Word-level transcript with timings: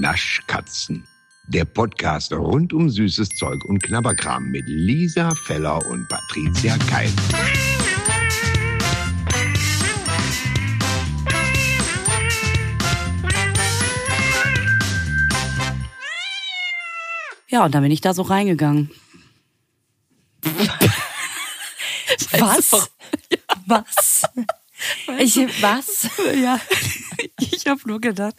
Naschkatzen. 0.00 1.06
Der 1.48 1.64
Podcast 1.64 2.32
rund 2.32 2.72
um 2.72 2.90
süßes 2.90 3.30
Zeug 3.30 3.64
und 3.64 3.82
Knabberkram 3.82 4.50
mit 4.50 4.64
Lisa 4.66 5.34
Feller 5.34 5.84
und 5.86 6.06
Patricia 6.08 6.76
Keil. 6.90 7.10
Ja, 17.48 17.64
und 17.64 17.74
dann 17.74 17.82
bin 17.82 17.92
ich 17.92 18.00
da 18.00 18.12
so 18.12 18.22
reingegangen. 18.22 18.90
Was? 22.38 22.90
Was? 23.66 24.22
Ich, 25.18 25.36
was? 25.62 26.08
Ja, 26.34 26.60
ich 27.40 27.66
habe 27.66 27.80
nur 27.86 28.00
gedacht, 28.00 28.36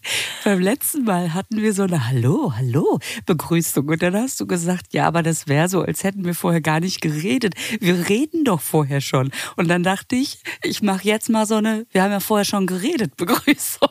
beim 0.48 0.61
letzten 0.61 1.03
Mal 1.03 1.34
hatten 1.34 1.62
wir 1.62 1.73
so 1.73 1.84
eine 1.84 2.08
Hallo, 2.08 2.53
Hallo 2.55 2.99
Begrüßung 3.26 3.90
und 3.90 4.02
dann 4.02 4.16
hast 4.16 4.40
du 4.40 4.48
gesagt, 4.48 4.94
ja, 4.94 5.05
aber 5.05 5.21
das 5.21 5.49
wäre 5.49 5.67
so, 5.67 5.81
als 5.81 6.05
hätten 6.05 6.23
wir 6.23 6.34
vorher 6.34 6.62
gar 6.62 6.80
nicht 6.80 7.02
geredet. 7.02 7.54
Wir 7.81 8.08
reden 8.08 8.45
doch 8.45 8.62
vorher 8.62 9.02
schon. 9.02 9.30
Und 9.57 9.68
dann 9.68 9.84
dachte 9.84 10.16
ich, 10.16 10.41
ich 10.63 10.81
mache 10.81 11.04
jetzt 11.04 11.30
mal 11.30 11.45
so 11.45 11.55
eine, 11.55 11.85
wir 11.91 12.02
haben 12.02 12.12
ja 12.12 12.21
vorher 12.21 12.45
schon 12.45 12.66
geredet, 12.66 13.13
Begrüßung. 13.18 13.90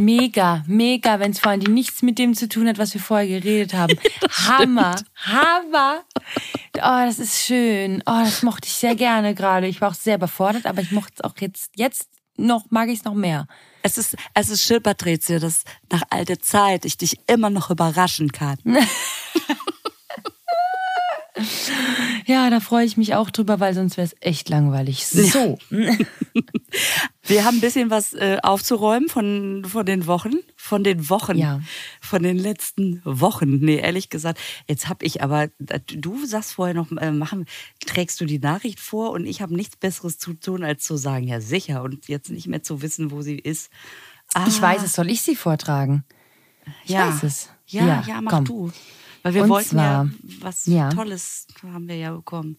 Mega, 0.00 0.64
mega, 0.66 1.20
wenn 1.20 1.30
es 1.30 1.38
vor 1.38 1.52
allem 1.52 1.72
nichts 1.72 2.02
mit 2.02 2.18
dem 2.18 2.34
zu 2.34 2.48
tun 2.48 2.66
hat, 2.66 2.78
was 2.78 2.94
wir 2.94 3.00
vorher 3.00 3.28
geredet 3.28 3.72
haben. 3.72 3.96
Hammer, 4.28 4.96
Hammer. 5.14 6.02
Oh, 6.78 7.06
das 7.06 7.20
ist 7.20 7.44
schön. 7.44 8.02
Oh, 8.06 8.22
das 8.24 8.42
mochte 8.42 8.66
ich 8.66 8.74
sehr 8.74 8.96
gerne 8.96 9.36
gerade. 9.36 9.68
Ich 9.68 9.80
war 9.80 9.90
auch 9.90 9.94
sehr 9.94 10.16
überfordert, 10.16 10.66
aber 10.66 10.82
ich 10.82 10.90
mochte 10.90 11.12
es 11.18 11.20
auch 11.22 11.34
jetzt, 11.38 11.70
jetzt 11.76 12.08
noch, 12.36 12.70
mag 12.70 12.88
ich 12.88 13.00
es 13.00 13.04
noch 13.04 13.14
mehr. 13.14 13.46
Es 13.82 13.98
ist, 13.98 14.16
es 14.34 14.48
ist 14.48 14.62
schön, 14.62 14.82
Patricia, 14.82 15.38
dass 15.38 15.64
nach 15.90 16.02
alter 16.10 16.38
Zeit 16.38 16.84
ich 16.84 16.96
dich 16.96 17.18
immer 17.26 17.50
noch 17.50 17.70
überraschen 17.70 18.32
kann. 18.32 18.58
Ja, 22.26 22.50
da 22.50 22.60
freue 22.60 22.84
ich 22.84 22.96
mich 22.96 23.14
auch 23.14 23.30
drüber, 23.30 23.60
weil 23.60 23.74
sonst 23.74 23.96
wäre 23.96 24.06
es 24.06 24.16
echt 24.20 24.48
langweilig. 24.48 25.06
So. 25.06 25.58
Wir 25.70 27.44
haben 27.44 27.56
ein 27.56 27.60
bisschen 27.60 27.90
was 27.90 28.14
äh, 28.14 28.38
aufzuräumen 28.42 29.08
von, 29.08 29.64
von 29.66 29.84
den 29.84 30.06
Wochen, 30.06 30.34
von 30.72 30.84
den 30.84 31.10
Wochen, 31.10 31.36
Ja. 31.36 31.60
von 32.00 32.22
den 32.22 32.38
letzten 32.38 33.02
Wochen. 33.04 33.58
Nee, 33.58 33.76
ehrlich 33.76 34.08
gesagt, 34.08 34.40
jetzt 34.66 34.88
habe 34.88 35.04
ich 35.04 35.22
aber, 35.22 35.48
du 35.58 36.24
sagst 36.24 36.54
vorher 36.54 36.74
noch, 36.74 36.90
äh, 36.92 37.10
machen, 37.10 37.44
trägst 37.84 38.18
du 38.22 38.24
die 38.24 38.38
Nachricht 38.38 38.80
vor 38.80 39.10
und 39.10 39.26
ich 39.26 39.42
habe 39.42 39.54
nichts 39.54 39.76
Besseres 39.76 40.16
zu 40.16 40.32
tun, 40.32 40.64
als 40.64 40.82
zu 40.82 40.96
sagen, 40.96 41.28
ja 41.28 41.42
sicher 41.42 41.82
und 41.82 42.08
jetzt 42.08 42.30
nicht 42.30 42.46
mehr 42.46 42.62
zu 42.62 42.80
wissen, 42.80 43.10
wo 43.10 43.20
sie 43.20 43.38
ist. 43.38 43.70
Ah, 44.32 44.46
Ich 44.48 44.62
weiß 44.62 44.82
es, 44.82 44.94
soll 44.94 45.10
ich 45.10 45.20
sie 45.20 45.36
vortragen? 45.36 46.04
Ich 46.84 46.92
ja. 46.92 47.08
weiß 47.08 47.22
es. 47.24 47.50
Ja, 47.66 47.86
ja, 47.86 48.04
Ja, 48.08 48.20
mach 48.22 48.32
komm. 48.32 48.44
du. 48.46 48.72
Weil 49.22 49.34
wir 49.34 49.42
Und 49.42 49.50
wollten 49.50 49.76
ja 49.76 50.06
zwar- 50.06 50.10
was 50.40 50.64
ja. 50.64 50.88
Tolles 50.88 51.48
haben 51.70 51.86
wir 51.86 51.96
ja 51.96 52.12
bekommen. 52.14 52.56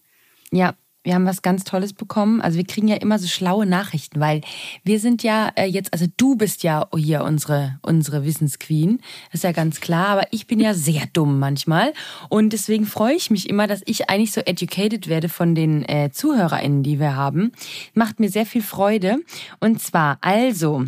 Ja, 0.52 0.74
wir 1.04 1.14
haben 1.14 1.26
was 1.26 1.42
ganz 1.42 1.64
Tolles 1.64 1.92
bekommen. 1.92 2.40
Also 2.40 2.56
wir 2.56 2.64
kriegen 2.64 2.88
ja 2.88 2.96
immer 2.96 3.18
so 3.18 3.28
schlaue 3.28 3.66
Nachrichten, 3.66 4.18
weil 4.20 4.40
wir 4.82 4.98
sind 4.98 5.22
ja 5.22 5.52
äh, 5.54 5.66
jetzt, 5.66 5.92
also 5.92 6.06
du 6.16 6.34
bist 6.34 6.62
ja 6.62 6.88
hier 6.96 7.22
unsere, 7.22 7.78
unsere 7.82 8.24
Wissensqueen. 8.24 8.98
Das 9.26 9.34
ist 9.40 9.44
ja 9.44 9.52
ganz 9.52 9.80
klar, 9.80 10.08
aber 10.08 10.26
ich 10.30 10.46
bin 10.46 10.58
ja 10.58 10.72
sehr 10.74 11.04
dumm 11.12 11.38
manchmal. 11.38 11.92
Und 12.30 12.54
deswegen 12.54 12.86
freue 12.86 13.14
ich 13.14 13.30
mich 13.30 13.48
immer, 13.48 13.66
dass 13.66 13.82
ich 13.84 14.08
eigentlich 14.08 14.32
so 14.32 14.40
educated 14.40 15.08
werde 15.08 15.28
von 15.28 15.54
den 15.54 15.84
äh, 15.84 16.10
ZuhörerInnen, 16.10 16.82
die 16.82 16.98
wir 16.98 17.14
haben. 17.14 17.52
Macht 17.92 18.18
mir 18.18 18.30
sehr 18.30 18.46
viel 18.46 18.62
Freude. 18.62 19.18
Und 19.60 19.82
zwar, 19.82 20.18
also, 20.22 20.84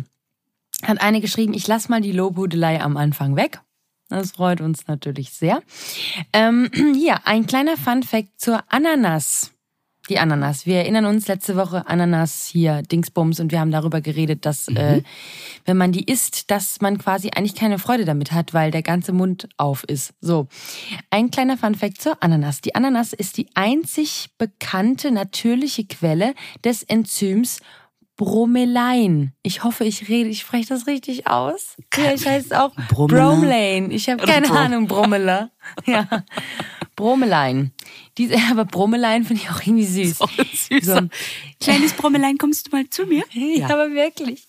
hat 0.81 0.99
eine 1.01 1.21
geschrieben, 1.21 1.53
ich 1.53 1.67
lass 1.67 1.89
mal 1.89 2.01
die 2.01 2.11
Lobhudelei 2.11 2.81
am 2.81 2.97
Anfang 2.97 3.35
weg. 3.35 3.61
Das 4.09 4.31
freut 4.31 4.61
uns 4.61 4.87
natürlich 4.87 5.31
sehr. 5.31 5.61
Ähm, 6.33 6.71
hier, 6.95 7.27
ein 7.27 7.45
kleiner 7.45 7.77
Fun-Fact 7.77 8.39
zur 8.39 8.63
Ananas. 8.69 9.51
Die 10.09 10.19
Ananas. 10.19 10.65
Wir 10.65 10.77
erinnern 10.77 11.05
uns 11.05 11.27
letzte 11.27 11.57
Woche 11.57 11.85
Ananas 11.87 12.45
hier, 12.45 12.81
Dingsbums, 12.81 13.39
und 13.39 13.51
wir 13.51 13.59
haben 13.59 13.71
darüber 13.71 13.99
geredet, 13.99 14.45
dass 14.45 14.69
äh, 14.69 15.01
wenn 15.65 15.77
man 15.77 15.91
die 15.91 16.05
isst, 16.05 16.49
dass 16.49 16.79
man 16.79 16.97
quasi 16.97 17.31
eigentlich 17.35 17.55
keine 17.55 17.77
Freude 17.77 18.05
damit 18.05 18.31
hat, 18.31 18.53
weil 18.53 18.71
der 18.71 18.83
ganze 18.83 19.11
Mund 19.11 19.49
auf 19.57 19.83
ist. 19.83 20.13
So. 20.21 20.47
Ein 21.09 21.29
kleiner 21.29 21.57
Fun-Fact 21.57 22.01
zur 22.01 22.23
Ananas. 22.23 22.61
Die 22.61 22.73
Ananas 22.73 23.11
ist 23.11 23.37
die 23.37 23.47
einzig 23.53 24.29
bekannte 24.37 25.11
natürliche 25.11 25.85
Quelle 25.85 26.33
des 26.63 26.83
Enzyms 26.83 27.59
Bromelain. 28.17 29.33
Ich 29.43 29.63
hoffe, 29.63 29.83
ich 29.83 30.09
rede, 30.09 30.29
ich 30.29 30.39
spreche 30.39 30.69
das 30.69 30.87
richtig 30.87 31.27
aus. 31.27 31.75
Ja, 31.95 32.13
ich 32.13 32.25
heiße 32.25 32.59
auch 32.59 32.71
Bromelain. 32.89 33.91
Ich 33.91 34.09
habe 34.09 34.25
keine 34.25 34.49
Ahnung, 34.51 34.87
Bromela. 34.87 35.49
Ja. 35.85 36.07
Bromelain. 36.97 37.71
Diese, 38.17 38.35
aber 38.51 38.65
Bromelain 38.65 39.23
finde 39.23 39.43
ich 39.43 39.49
auch 39.49 39.61
irgendwie 39.61 39.85
süß. 39.85 40.17
Süß. 40.17 40.85
So. 40.85 40.99
Kleines 41.61 41.93
Brommelein, 41.93 42.37
kommst 42.37 42.67
du 42.67 42.75
mal 42.75 42.89
zu 42.89 43.05
mir? 43.05 43.23
Ja, 43.33 43.69
aber 43.69 43.91
wirklich. 43.91 44.47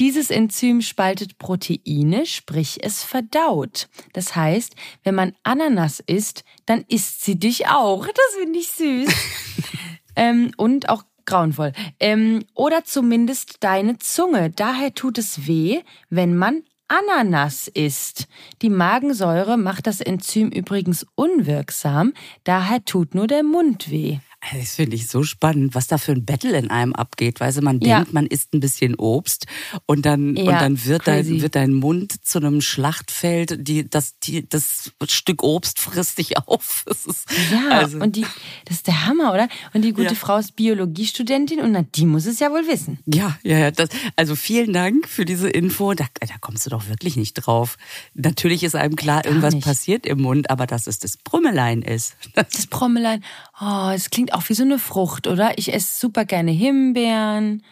Dieses 0.00 0.30
Enzym 0.30 0.82
spaltet 0.82 1.38
Proteine, 1.38 2.26
sprich 2.26 2.78
es 2.82 3.04
verdaut. 3.04 3.88
Das 4.12 4.34
heißt, 4.34 4.74
wenn 5.04 5.14
man 5.14 5.34
Ananas 5.44 6.00
isst, 6.00 6.42
dann 6.66 6.84
isst 6.88 7.22
sie 7.22 7.38
dich 7.38 7.68
auch. 7.68 8.06
Das 8.06 8.40
finde 8.40 8.58
ich 8.58 8.68
süß. 8.68 9.14
ähm, 10.16 10.52
und 10.56 10.88
auch 10.88 11.04
grauenvoll. 11.26 11.72
Ähm, 12.00 12.44
oder 12.54 12.84
zumindest 12.84 13.58
deine 13.60 13.98
Zunge. 13.98 14.50
Daher 14.50 14.94
tut 14.94 15.18
es 15.18 15.46
weh, 15.46 15.82
wenn 16.08 16.36
man 16.36 16.62
Ananas 16.88 17.68
isst. 17.68 18.28
Die 18.62 18.70
Magensäure 18.70 19.58
macht 19.58 19.86
das 19.86 20.00
Enzym 20.00 20.48
übrigens 20.48 21.06
unwirksam. 21.14 22.14
Daher 22.44 22.82
tut 22.84 23.14
nur 23.14 23.26
der 23.26 23.42
Mund 23.42 23.90
weh. 23.90 24.18
Also, 24.40 24.58
Das 24.60 24.76
finde 24.76 24.94
ich 24.94 25.08
so 25.08 25.24
spannend, 25.24 25.74
was 25.74 25.88
da 25.88 25.98
für 25.98 26.12
ein 26.12 26.24
Battle 26.24 26.56
in 26.56 26.70
einem 26.70 26.94
abgeht. 26.94 27.40
Weißt 27.40 27.58
du, 27.58 27.62
man 27.62 27.80
Ja. 27.80 27.96
denkt, 27.98 28.12
man 28.12 28.26
isst 28.26 28.54
ein 28.54 28.60
bisschen 28.60 28.94
Obst 28.94 29.46
und 29.86 30.06
dann, 30.06 30.36
und 30.36 30.44
Ja, 30.46 30.60
dann 30.60 30.84
wird, 30.84 31.04
crazy. 31.04 31.32
dein, 31.32 31.40
wird 31.42 31.54
dein 31.56 31.72
Mund 31.74 32.24
zu 32.24 32.38
einem 32.38 32.60
Schlachtfeld. 32.60 33.66
Die, 33.66 33.90
das, 33.90 34.16
die, 34.20 34.48
das 34.48 34.92
Stück 35.08 35.42
Obst 35.42 35.80
frisst 35.80 36.18
dich 36.18 36.38
auf. 36.46 36.84
Ist, 36.86 37.26
Ja, 37.50 37.68
also, 37.78 37.98
und 37.98 38.14
die, 38.14 38.24
das 38.66 38.76
ist 38.76 38.86
der 38.86 39.06
Hammer, 39.06 39.32
oder? 39.34 39.48
Und 39.74 39.82
die 39.82 39.92
gute 39.92 40.08
Ja. 40.10 40.14
Frau 40.14 40.36
ist 40.38 40.54
Biologiestudentin 40.54 41.60
und 41.60 41.72
na, 41.72 41.82
die 41.82 42.06
muss 42.06 42.26
es 42.26 42.38
ja 42.38 42.50
wohl 42.52 42.66
wissen. 42.68 42.98
ja, 43.06 43.36
ja, 43.42 43.58
ja. 43.58 43.70
Das, 43.72 43.88
also 44.16 44.36
vielen 44.36 44.72
Dank 44.72 45.08
für 45.08 45.24
diese 45.24 45.48
Info. 45.50 45.94
Da, 45.94 46.06
da 46.20 46.34
kommst 46.40 46.64
du 46.64 46.70
doch 46.70 46.88
wirklich 46.88 47.16
nicht 47.16 47.34
drauf. 47.34 47.76
Natürlich 48.14 48.62
ist 48.62 48.76
einem 48.76 48.94
klar, 48.96 49.24
irgendwas 49.24 49.58
passiert 49.58 50.06
im 50.06 50.22
Mund, 50.22 50.48
aber 50.48 50.66
dass 50.68 50.86
es 50.86 51.00
das 51.00 51.16
Brummelein 51.16 51.82
ist. 51.82 52.14
Das 52.58 52.66
Brommelein, 52.68 53.24
oh, 53.60 53.90
es 53.94 54.10
klingt 54.10 54.27
auch 54.34 54.48
wie 54.48 54.54
so 54.54 54.62
eine 54.64 54.78
Frucht, 54.78 55.26
oder? 55.26 55.56
Ich 55.58 55.72
esse 55.72 55.98
super 56.00 56.24
gerne 56.24 56.50
Himbeeren, 56.50 57.62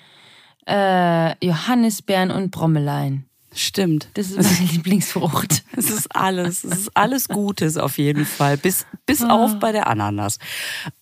äh, 0.66 1.44
Johannisbeeren 1.44 2.30
und 2.30 2.50
Brommelein. 2.50 3.24
Stimmt. 3.58 4.08
Das 4.14 4.30
ist 4.32 4.36
meine 4.42 4.70
Lieblingsfrucht. 4.72 5.64
Es 5.74 5.88
ist 5.88 6.14
alles, 6.14 6.62
es 6.62 6.78
ist 6.80 6.90
alles 6.94 7.26
Gutes 7.28 7.78
auf 7.78 7.96
jeden 7.96 8.26
Fall, 8.26 8.58
bis, 8.58 8.84
bis 9.06 9.22
auf 9.24 9.58
bei 9.58 9.72
der 9.72 9.86
Ananas. 9.86 10.38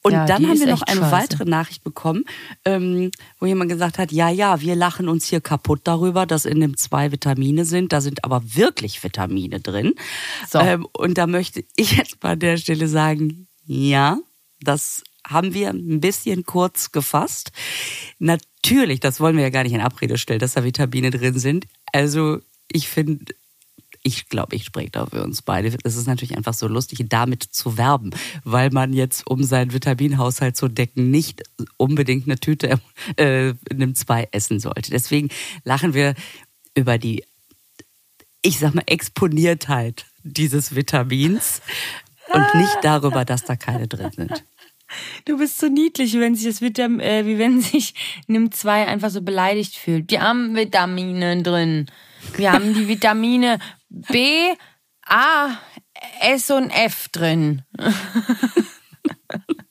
Und 0.04 0.14
Ah. 0.14 0.18
Ja, 0.18 0.26
dann 0.26 0.46
haben 0.46 0.60
wir 0.60 0.68
noch 0.68 0.82
eine 0.82 1.00
scheiße. 1.00 1.10
weitere 1.10 1.44
Nachricht 1.46 1.82
bekommen, 1.82 2.24
ähm, 2.64 3.10
wo 3.40 3.46
jemand 3.46 3.70
gesagt 3.72 3.98
hat, 3.98 4.12
ja, 4.12 4.28
ja, 4.28 4.60
wir 4.60 4.76
lachen 4.76 5.08
uns 5.08 5.24
hier 5.24 5.40
kaputt 5.40 5.80
darüber, 5.82 6.26
dass 6.26 6.44
in 6.44 6.60
dem 6.60 6.76
zwei 6.76 7.10
Vitamine 7.10 7.64
sind, 7.64 7.92
da 7.92 8.00
sind 8.00 8.22
aber 8.24 8.40
wirklich 8.54 9.02
Vitamine 9.02 9.58
drin. 9.58 9.94
So. 10.48 10.60
Ähm, 10.60 10.86
und 10.92 11.18
da 11.18 11.26
möchte 11.26 11.64
ich 11.74 11.96
jetzt 11.96 12.22
mal 12.22 12.32
an 12.34 12.38
der 12.38 12.56
Stelle 12.58 12.86
sagen, 12.86 13.48
ja, 13.66 14.18
das 14.60 15.02
haben 15.26 15.54
wir 15.54 15.70
ein 15.70 16.00
bisschen 16.00 16.44
kurz 16.44 16.92
gefasst. 16.92 17.52
Natürlich, 18.18 19.00
das 19.00 19.20
wollen 19.20 19.36
wir 19.36 19.44
ja 19.44 19.50
gar 19.50 19.62
nicht 19.62 19.72
in 19.72 19.80
Abrede 19.80 20.18
stellen, 20.18 20.40
dass 20.40 20.54
da 20.54 20.64
Vitamine 20.64 21.10
drin 21.10 21.38
sind. 21.38 21.66
Also 21.92 22.40
ich 22.70 22.88
finde, 22.88 23.34
ich 24.02 24.28
glaube, 24.28 24.54
ich 24.54 24.64
spreche 24.64 24.90
da 24.90 25.06
für 25.06 25.24
uns 25.24 25.42
beide. 25.42 25.76
Es 25.82 25.96
ist 25.96 26.06
natürlich 26.06 26.36
einfach 26.36 26.52
so 26.52 26.68
lustig, 26.68 27.04
damit 27.08 27.42
zu 27.42 27.78
werben, 27.78 28.10
weil 28.44 28.70
man 28.70 28.92
jetzt, 28.92 29.26
um 29.26 29.42
seinen 29.42 29.72
Vitaminhaushalt 29.72 30.56
zu 30.56 30.68
decken, 30.68 31.10
nicht 31.10 31.42
unbedingt 31.78 32.26
eine 32.26 32.38
Tüte 32.38 32.80
äh, 33.16 33.54
nimmt 33.72 33.96
zwei 33.96 34.28
essen 34.30 34.60
sollte. 34.60 34.90
Deswegen 34.90 35.30
lachen 35.64 35.94
wir 35.94 36.14
über 36.74 36.98
die, 36.98 37.24
ich 38.42 38.58
sag 38.58 38.74
mal, 38.74 38.84
Exponiertheit 38.86 40.04
dieses 40.22 40.74
Vitamins 40.74 41.62
und 42.32 42.54
nicht 42.56 42.76
darüber, 42.82 43.24
dass 43.24 43.44
da 43.44 43.56
keine 43.56 43.88
drin 43.88 44.10
sind. 44.14 44.44
Du 45.24 45.38
bist 45.38 45.58
so 45.58 45.68
niedlich, 45.68 46.18
wenn 46.18 46.34
sich 46.34 46.46
das 46.46 46.60
Vitam 46.60 47.00
äh, 47.00 47.26
wie 47.26 47.38
wenn 47.38 47.60
sich 47.60 47.94
Nimm 48.26 48.52
2 48.52 48.86
einfach 48.86 49.10
so 49.10 49.22
beleidigt 49.22 49.76
fühlt. 49.76 50.10
Wir 50.10 50.22
haben 50.22 50.54
Vitamine 50.54 51.42
drin. 51.42 51.86
Wir 52.36 52.52
haben 52.52 52.74
die 52.74 52.88
Vitamine 52.88 53.58
B, 53.88 54.54
A, 55.06 55.58
S 56.20 56.50
und 56.50 56.70
F 56.70 57.08
drin. 57.08 57.62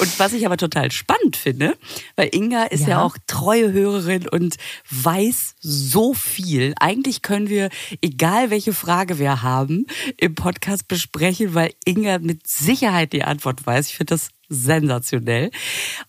Und 0.00 0.18
was 0.18 0.32
ich 0.32 0.46
aber 0.46 0.56
total 0.56 0.90
spannend 0.92 1.36
finde, 1.36 1.76
weil 2.16 2.30
Inga 2.32 2.64
ist 2.64 2.82
ja, 2.82 2.88
Ja. 2.88 3.02
auch 3.02 3.16
treue 3.26 3.72
Hörerin 3.72 4.28
und 4.28 4.56
weiß 4.90 5.54
so 5.60 6.14
viel. 6.14 6.74
Eigentlich 6.80 7.22
können 7.22 7.48
wir, 7.48 7.70
egal 8.02 8.50
welche 8.50 8.72
Frage 8.72 9.18
wir 9.18 9.42
haben, 9.42 9.86
im 10.18 10.34
Podcast 10.34 10.88
besprechen, 10.88 11.54
weil 11.54 11.72
Inga 11.84 12.18
mit 12.18 12.46
Sicherheit 12.46 13.12
die 13.12 13.24
Antwort 13.24 13.66
weiß. 13.66 13.88
Ich 13.88 13.96
finde 13.96 14.14
das 14.14 14.28
sensationell. 14.54 15.50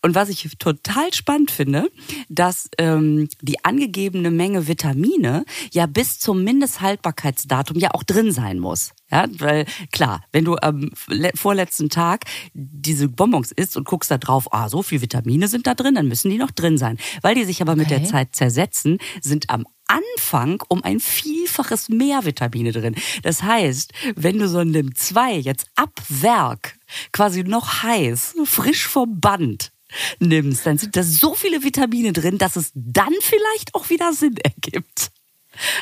Und 0.01 0.15
was 0.15 0.29
ich 0.29 0.49
total 0.59 1.13
spannend 1.13 1.51
finde, 1.51 1.89
dass 2.29 2.69
ähm, 2.77 3.27
die 3.41 3.63
angegebene 3.65 4.31
Menge 4.31 4.67
Vitamine 4.67 5.45
ja 5.73 5.85
bis 5.85 6.19
zum 6.19 6.43
Mindesthaltbarkeitsdatum 6.43 7.77
ja 7.79 7.91
auch 7.91 8.03
drin 8.03 8.31
sein 8.31 8.59
muss. 8.59 8.91
Ja, 9.11 9.25
weil 9.37 9.65
klar, 9.91 10.23
wenn 10.31 10.45
du 10.45 10.55
am 10.55 10.89
le- 11.07 11.31
vorletzten 11.35 11.89
Tag 11.89 12.25
diese 12.53 13.07
Bonbons 13.07 13.51
isst 13.51 13.77
und 13.77 13.85
guckst 13.85 14.09
da 14.09 14.17
drauf, 14.17 14.47
ah, 14.51 14.67
so 14.67 14.81
viel 14.81 15.01
Vitamine 15.01 15.47
sind 15.47 15.67
da 15.67 15.75
drin, 15.75 15.95
dann 15.95 16.07
müssen 16.07 16.31
die 16.31 16.37
noch 16.37 16.51
drin 16.51 16.77
sein. 16.77 16.97
Weil 17.21 17.35
die 17.35 17.43
sich 17.45 17.61
aber 17.61 17.75
mit 17.75 17.91
der 17.91 17.99
Okay. 17.99 18.07
Zeit 18.07 18.35
zersetzen, 18.35 18.97
sind 19.21 19.49
am 19.49 19.65
Anfang 19.87 20.61
um 20.67 20.83
ein 20.83 20.99
Vielfaches 20.99 21.89
mehr 21.89 22.25
Vitamine 22.25 22.71
drin. 22.71 22.95
Das 23.23 23.43
heißt, 23.43 23.93
wenn 24.15 24.39
du 24.39 24.47
so 24.47 24.59
ein 24.59 24.69
NIM 24.71 24.95
2 24.95 25.33
jetzt 25.35 25.67
ab 25.75 25.91
Werk 26.09 26.75
quasi 27.11 27.43
noch 27.43 27.83
heiß, 27.83 28.35
frisch 28.45 28.87
vom 28.87 29.19
Band 29.19 29.71
nimmst, 30.19 30.65
dann 30.65 30.77
sind 30.77 30.95
da 30.95 31.03
so 31.03 31.35
viele 31.35 31.63
Vitamine 31.63 32.11
drin, 32.13 32.37
dass 32.37 32.55
es 32.55 32.71
dann 32.73 33.13
vielleicht 33.21 33.73
auch 33.75 33.89
wieder 33.89 34.11
Sinn 34.13 34.35
ergibt. 34.37 35.11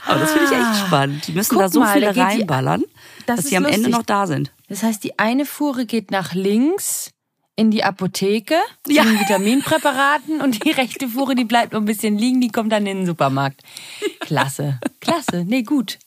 Aber 0.06 0.20
das 0.20 0.32
finde 0.34 0.46
ich 0.46 0.52
echt 0.52 0.62
Ah. 0.62 0.86
spannend. 0.86 1.28
Die 1.28 1.32
müssen 1.32 1.58
da 1.58 1.68
so 1.70 1.80
mal, 1.80 1.94
viele 1.94 2.08
da 2.08 2.12
geht 2.14 2.22
die- 2.24 2.40
reinballern, 2.42 2.84
Das 3.26 3.38
dass 3.38 3.46
sie 3.48 3.58
am 3.58 3.66
Ende 3.66 3.78
lustig. 3.78 3.94
noch 3.94 4.04
da 4.04 4.28
sind. 4.28 4.52
Das 4.70 4.84
heißt, 4.84 5.04
die 5.04 5.18
eine 5.18 5.46
Fuhre 5.48 5.86
geht 5.88 6.12
nach 6.12 6.34
links 6.36 7.10
in 7.56 7.70
die 7.72 7.84
Apotheke 7.84 8.56
zu 8.84 8.92
Ja. 8.94 9.04
den 9.04 9.20
Vitaminpräparaten 9.20 10.42
und 10.42 10.64
die 10.66 10.72
rechte 10.72 11.08
Fuhre, 11.08 11.36
die 11.36 11.46
bleibt 11.46 11.74
noch 11.74 11.80
ein 11.82 11.86
bisschen 11.86 12.18
liegen, 12.18 12.42
die 12.42 12.50
kommt 12.50 12.72
dann 12.72 12.86
in 12.88 12.98
den 13.00 13.06
Supermarkt. 13.06 13.62
Klasse, 14.20 14.80
klasse. 15.00 15.44
Nee, 15.46 15.64
gut. 15.64 16.00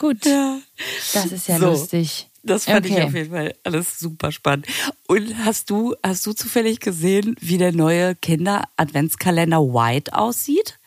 Gut. 0.00 0.26
Das 0.26 1.26
ist 1.26 1.48
ja 1.48 1.58
So. 1.58 1.66
lustig. 1.70 2.26
Das 2.42 2.64
fand 2.64 2.86
ich 2.86 2.92
Okay. 2.92 3.02
auf 3.04 3.14
jeden 3.14 3.30
Fall 3.30 3.54
alles 3.64 3.98
super 3.98 4.32
spannend. 4.32 4.66
Und 5.06 5.36
hast 5.44 5.68
du, 5.70 5.94
hast 6.02 6.26
du 6.26 6.32
zufällig 6.32 6.80
gesehen, 6.80 7.36
wie 7.38 7.58
der 7.58 7.72
neue 7.72 8.14
Kinder-Adventskalender 8.14 9.60
White 9.60 10.14
aussieht? 10.14 10.78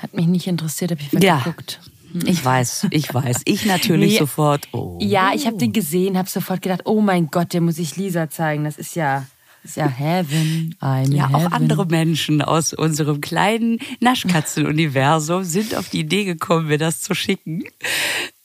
Hat 0.00 0.14
mich 0.14 0.26
nicht 0.26 0.46
interessiert, 0.46 0.90
habe 0.90 1.00
ich 1.00 1.12
Ja. 1.22 1.38
weggeguckt. 1.38 1.80
Ich 2.24 2.42
weiß, 2.44 2.86
ich 2.90 3.12
weiß. 3.12 3.42
Ich 3.44 3.66
natürlich 3.66 4.12
Nee. 4.14 4.18
sofort. 4.18 4.66
Oh. 4.72 4.98
Ja, 5.00 5.32
ich 5.34 5.46
habe 5.46 5.58
den 5.58 5.72
gesehen, 5.72 6.16
habe 6.16 6.28
sofort 6.28 6.62
gedacht, 6.62 6.80
oh 6.84 7.00
mein 7.02 7.26
Gott, 7.30 7.52
den 7.52 7.64
muss 7.64 7.78
ich 7.78 7.96
Lisa 7.96 8.30
zeigen. 8.30 8.64
Das 8.64 8.78
ist 8.78 8.96
ja, 8.96 9.26
ist 9.68 9.76
ja 9.76 9.86
Heaven. 9.88 10.74
I'm 10.80 11.12
Ja, 11.14 11.26
auch 11.28 11.40
heaven. 11.40 11.52
andere 11.52 11.86
Menschen 11.86 12.42
aus 12.42 12.72
unserem 12.72 13.20
kleinen 13.20 13.78
Naschkatzen-Universum 14.00 15.44
sind 15.44 15.74
auf 15.74 15.88
die 15.88 16.00
Idee 16.00 16.24
gekommen, 16.24 16.68
mir 16.68 16.78
das 16.78 17.00
zu 17.02 17.14
schicken. 17.14 17.64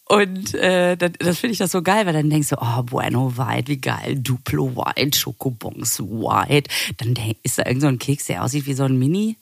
Und 0.05 0.53
äh, 0.53 0.95
das, 0.97 1.11
das 1.17 1.39
finde 1.39 1.53
ich 1.53 1.57
das 1.57 1.71
so 1.71 1.81
geil, 1.81 2.05
weil 2.05 2.13
dann 2.13 2.29
denkst 2.29 2.49
du, 2.49 2.57
oh, 2.61 2.83
Bueno 2.83 3.37
White, 3.37 3.69
wie 3.69 3.77
geil, 3.77 4.19
Duplo 4.19 4.75
White, 4.75 5.17
Schokobons 5.17 5.99
White. 5.99 6.69
Dann 6.97 7.15
ist 7.41 7.57
da 7.57 7.65
irgend 7.65 7.81
so 7.81 7.87
ein 7.87 7.99
Keks, 7.99 8.25
der 8.25 8.43
aussieht 8.43 8.65
wie 8.65 8.73
so 8.73 8.83
ein 8.83 8.97
Mini. 8.99 9.37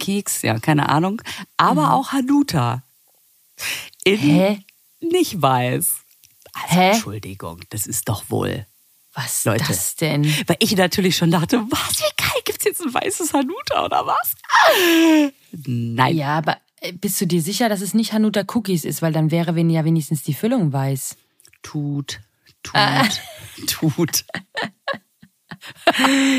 Keks, 0.00 0.42
ja, 0.42 0.58
keine 0.58 0.88
Ahnung. 0.88 1.20
Aber 1.56 1.92
auch 1.94 2.12
Hanuta. 2.12 2.82
In 4.04 4.20
Mhm. 4.20 4.30
Hä? 4.30 4.58
nicht 5.00 5.42
weiß. 5.42 5.96
Also, 6.54 6.74
Hä? 6.76 6.90
Entschuldigung, 6.90 7.60
das 7.70 7.86
ist 7.86 8.08
doch 8.08 8.24
wohl. 8.30 8.66
Was 9.20 9.44
Leute. 9.44 9.62
ist 9.64 9.68
das 9.70 9.96
denn? 9.96 10.24
Weil 10.46 10.56
ich 10.60 10.76
natürlich 10.76 11.16
schon 11.16 11.30
dachte, 11.32 11.60
was, 11.70 11.98
wie 11.98 12.14
geil, 12.16 12.40
gibt's 12.44 12.64
jetzt 12.64 12.80
ein 12.82 12.94
weißes 12.94 13.32
Hanuta 13.32 13.84
oder 13.84 14.06
was? 14.06 14.34
Nein. 15.66 16.16
Ja, 16.16 16.38
aber 16.38 16.56
äh, 16.80 16.92
bist 16.92 17.20
du 17.20 17.26
dir 17.26 17.42
sicher, 17.42 17.68
dass 17.68 17.80
es 17.80 17.94
nicht 17.94 18.12
Hanuta 18.12 18.44
Cookies 18.54 18.84
ist? 18.84 19.02
Weil 19.02 19.12
dann 19.12 19.32
wäre 19.32 19.58
ja 19.58 19.84
wenigstens 19.84 20.22
die 20.22 20.34
Füllung 20.34 20.72
weiß. 20.72 21.16
Tut, 21.62 22.20
tut, 22.62 22.74
Ah. 22.76 23.08
tut. 23.66 24.24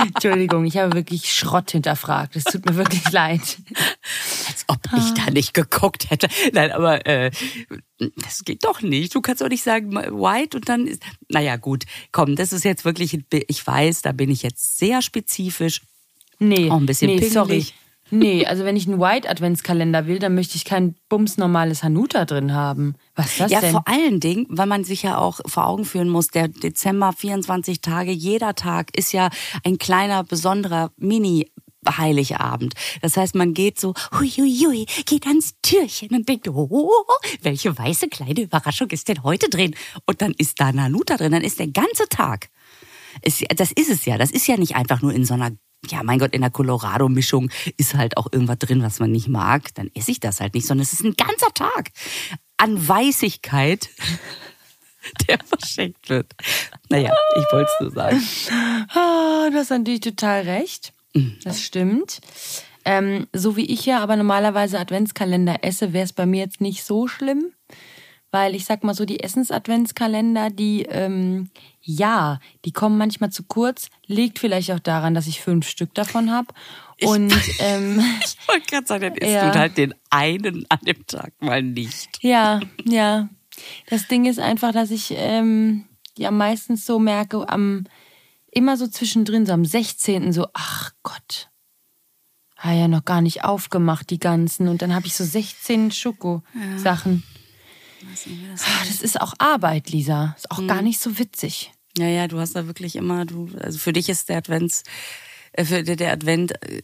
Entschuldigung, 0.01 0.65
ich 0.65 0.77
habe 0.77 0.93
wirklich 0.93 1.33
Schrott 1.33 1.71
hinterfragt. 1.71 2.35
Es 2.37 2.45
tut 2.45 2.65
mir 2.65 2.75
wirklich 2.75 3.11
leid. 3.11 3.57
Ob 4.69 4.79
ich 4.97 5.13
da 5.15 5.31
nicht 5.31 5.53
geguckt 5.53 6.09
hätte. 6.11 6.27
Nein, 6.53 6.71
aber 6.71 7.05
äh, 7.05 7.31
das 8.17 8.43
geht 8.45 8.63
doch 8.63 8.81
nicht. 8.81 9.13
Du 9.15 9.21
kannst 9.21 9.41
doch 9.41 9.49
nicht 9.49 9.63
sagen 9.63 9.93
white 9.95 10.55
und 10.57 10.69
dann 10.69 10.85
ist. 10.87 11.01
Naja, 11.27 11.55
gut, 11.57 11.85
komm, 12.11 12.35
das 12.35 12.53
ist 12.53 12.63
jetzt 12.63 12.85
wirklich, 12.85 13.19
ich 13.47 13.65
weiß, 13.67 14.03
da 14.03 14.11
bin 14.11 14.29
ich 14.29 14.43
jetzt 14.43 14.77
sehr 14.77 15.01
spezifisch. 15.01 15.81
Nee, 16.39 16.69
Auch 16.69 16.77
ein 16.77 16.85
bisschen 16.85 17.15
nee, 17.15 17.27
sorry. 17.27 17.65
Nee, 18.11 18.45
also 18.47 18.63
wenn 18.63 18.75
ich 18.75 18.87
einen 18.87 18.99
White 18.99 19.29
Adventskalender 19.29 20.07
will, 20.07 20.17
dann 20.17 20.33
möchte 20.33 20.55
ich 20.55 20.65
kein 20.65 20.95
bums 21.09 21.37
normales 21.37 21.83
Hanuta 21.83 22.25
drin 22.25 22.53
haben. 22.53 22.95
Was 23.15 23.27
ist 23.31 23.39
das 23.39 23.51
Ja, 23.51 23.61
denn? 23.61 23.71
vor 23.71 23.87
allen 23.87 24.19
Dingen, 24.19 24.47
weil 24.49 24.65
man 24.65 24.83
sich 24.83 25.03
ja 25.03 25.19
auch 25.19 25.39
vor 25.45 25.67
Augen 25.67 25.85
führen 25.85 26.09
muss, 26.09 26.29
der 26.29 26.47
Dezember 26.47 27.13
24 27.13 27.81
Tage, 27.81 28.11
jeder 28.11 28.55
Tag 28.55 28.97
ist 28.97 29.11
ja 29.11 29.29
ein 29.63 29.77
kleiner, 29.77 30.23
besonderer 30.23 30.91
Mini- 30.97 31.51
Heiligabend. 31.87 32.73
Das 33.01 33.17
heißt, 33.17 33.35
man 33.35 33.53
geht 33.53 33.79
so, 33.79 33.93
hui, 34.17 34.29
hui, 34.29 34.51
hui, 34.65 34.85
geht 35.05 35.25
ans 35.27 35.55
Türchen 35.61 36.09
und 36.09 36.27
denkt, 36.27 36.47
oh, 36.47 37.03
welche 37.41 37.77
weiße 37.77 38.09
kleine 38.09 38.41
Überraschung 38.41 38.89
ist 38.89 39.07
denn 39.07 39.23
heute 39.23 39.49
drin? 39.49 39.75
Und 40.05 40.21
dann 40.21 40.33
ist 40.37 40.59
da 40.59 40.71
Nanuta 40.71 41.17
drin, 41.17 41.31
dann 41.31 41.43
ist 41.43 41.59
der 41.59 41.67
ganze 41.67 42.07
Tag. 42.09 42.49
Das 43.23 43.71
ist 43.71 43.89
es 43.89 44.05
ja. 44.05 44.17
Das 44.17 44.31
ist 44.31 44.47
ja 44.47 44.57
nicht 44.57 44.75
einfach 44.75 45.01
nur 45.01 45.13
in 45.13 45.25
so 45.25 45.33
einer, 45.33 45.51
ja, 45.89 46.03
mein 46.03 46.19
Gott, 46.19 46.33
in 46.33 46.41
der 46.41 46.51
Colorado-Mischung 46.51 47.49
ist 47.77 47.95
halt 47.95 48.17
auch 48.17 48.27
irgendwas 48.31 48.59
drin, 48.59 48.83
was 48.83 48.99
man 48.99 49.11
nicht 49.11 49.27
mag. 49.27 49.73
Dann 49.75 49.89
esse 49.93 50.11
ich 50.11 50.19
das 50.19 50.41
halt 50.41 50.53
nicht, 50.53 50.67
sondern 50.67 50.83
es 50.83 50.93
ist 50.93 51.03
ein 51.03 51.15
ganzer 51.15 51.53
Tag 51.53 51.91
an 52.57 52.87
Weißigkeit, 52.87 53.89
der 55.27 55.39
verschenkt 55.45 56.09
wird. 56.09 56.33
Naja, 56.89 57.13
ich 57.35 57.45
wollte 57.51 57.69
es 57.73 57.81
nur 57.81 57.91
sagen. 57.91 58.23
Ah, 58.89 59.49
du 59.49 59.57
hast 59.57 59.69
natürlich 59.69 60.01
total 60.01 60.41
recht. 60.41 60.93
Das 61.43 61.61
stimmt. 61.61 62.19
Ähm, 62.85 63.27
so 63.33 63.55
wie 63.57 63.65
ich 63.65 63.85
ja 63.85 63.99
aber 63.99 64.15
normalerweise 64.15 64.79
Adventskalender 64.79 65.63
esse, 65.63 65.93
wäre 65.93 66.05
es 66.05 66.13
bei 66.13 66.25
mir 66.25 66.39
jetzt 66.41 66.61
nicht 66.61 66.83
so 66.83 67.07
schlimm. 67.07 67.51
Weil 68.31 68.53
ich 68.53 68.65
sag 68.65 68.83
mal 68.83 68.93
so, 68.93 69.05
die 69.05 69.21
Essens-Adventskalender, 69.21 70.51
die, 70.51 70.83
ähm, 70.83 71.49
ja, 71.81 72.39
die 72.63 72.71
kommen 72.71 72.95
manchmal 72.97 73.31
zu 73.31 73.41
kurz. 73.43 73.89
Liegt 74.05 74.37
vielleicht 74.37 74.71
auch 74.71 74.79
daran, 74.79 75.15
dass 75.15 75.25
ich 75.25 75.41
fünf 75.41 75.67
Stück 75.67 75.95
davon 75.95 76.29
habe. 76.31 76.53
Und 77.01 77.33
ähm, 77.59 77.99
Ich 78.23 78.37
wollte 78.47 78.67
gerade 78.67 78.85
sagen, 78.85 79.01
dann 79.01 79.15
isst 79.15 79.31
Ja. 79.33 79.51
du 79.51 79.57
halt 79.59 79.77
den 79.79 79.95
einen 80.11 80.65
an 80.69 80.79
dem 80.85 81.07
Tag 81.07 81.33
mal 81.39 81.63
nicht. 81.63 82.19
Ja, 82.21 82.59
ja. 82.85 83.29
Das 83.89 84.07
Ding 84.07 84.25
ist 84.25 84.39
einfach, 84.39 84.73
dass 84.73 84.91
ich 84.91 85.11
ähm, 85.17 85.85
ja 86.15 86.29
meistens 86.29 86.85
so 86.85 86.99
merke, 86.99 87.49
am 87.49 87.85
immer 88.51 88.77
so 88.77 88.87
zwischendrin, 88.87 89.45
so 89.45 89.53
am 89.53 89.65
16. 89.65 90.33
so, 90.33 90.47
ach 90.53 90.91
Gott. 91.03 91.49
Ah 92.55 92.73
ja, 92.73 92.87
noch 92.87 93.05
gar 93.05 93.21
nicht 93.21 93.43
aufgemacht, 93.43 94.09
die 94.09 94.19
ganzen. 94.19 94.67
Und 94.67 94.81
dann 94.81 94.93
habe 94.93 95.07
ich 95.07 95.13
so 95.13 95.23
16 95.23 95.91
Schoko-Sachen. 95.91 97.23
Ah, 98.03 98.85
Das 98.87 99.01
ist 99.01 99.19
auch 99.21 99.33
Arbeit, 99.37 99.89
Lisa. 99.91 100.35
Ist 100.37 100.51
auch 100.51 100.65
gar 100.67 100.81
nicht 100.81 100.99
so 100.99 101.17
witzig. 101.19 101.71
Ja, 101.97 102.07
ja, 102.07 102.27
du 102.27 102.39
hast 102.39 102.55
da 102.55 102.67
wirklich 102.67 102.95
immer, 102.95 103.25
du, 103.25 103.49
also 103.59 103.77
für 103.79 103.93
dich 103.93 104.09
ist 104.09 104.29
der 104.29 104.37
Advents, 104.37 104.83
äh, 105.53 105.65
für 105.65 105.83
der, 105.83 106.11
Advent 106.11 106.51
äh, 106.63 106.81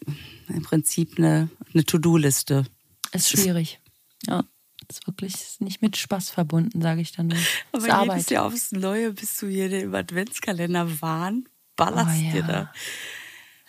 im 0.48 0.64
Prinzip 0.64 1.18
eine, 1.18 1.50
eine 1.74 1.86
To-Do-Liste. 1.86 2.66
Ist 3.12 3.30
schwierig. 3.30 3.80
Ja, 4.28 4.44
ist 4.90 5.08
wirklich 5.08 5.36
nicht 5.60 5.82
mit 5.82 5.96
Spaß 5.98 6.30
verbunden, 6.32 6.82
sage 6.82 7.02
ich 7.02 7.12
dann 7.12 7.28
nur. 7.28 7.38
Aber 7.72 7.82
jedes 7.84 7.96
Arbeit. 7.96 8.32
Jahr 8.32 8.46
aufs 8.46 8.72
Neue 8.72 9.12
bist 9.14 9.42
du 9.42 9.48
hier 9.48 9.72
im 9.72 9.94
Adventskalender 9.96 11.02
wahn, 11.02 11.48
ballerst 11.76 12.22
Oh, 12.22 12.26
ja. 12.26 12.32
dir 12.32 12.44
da 12.44 12.72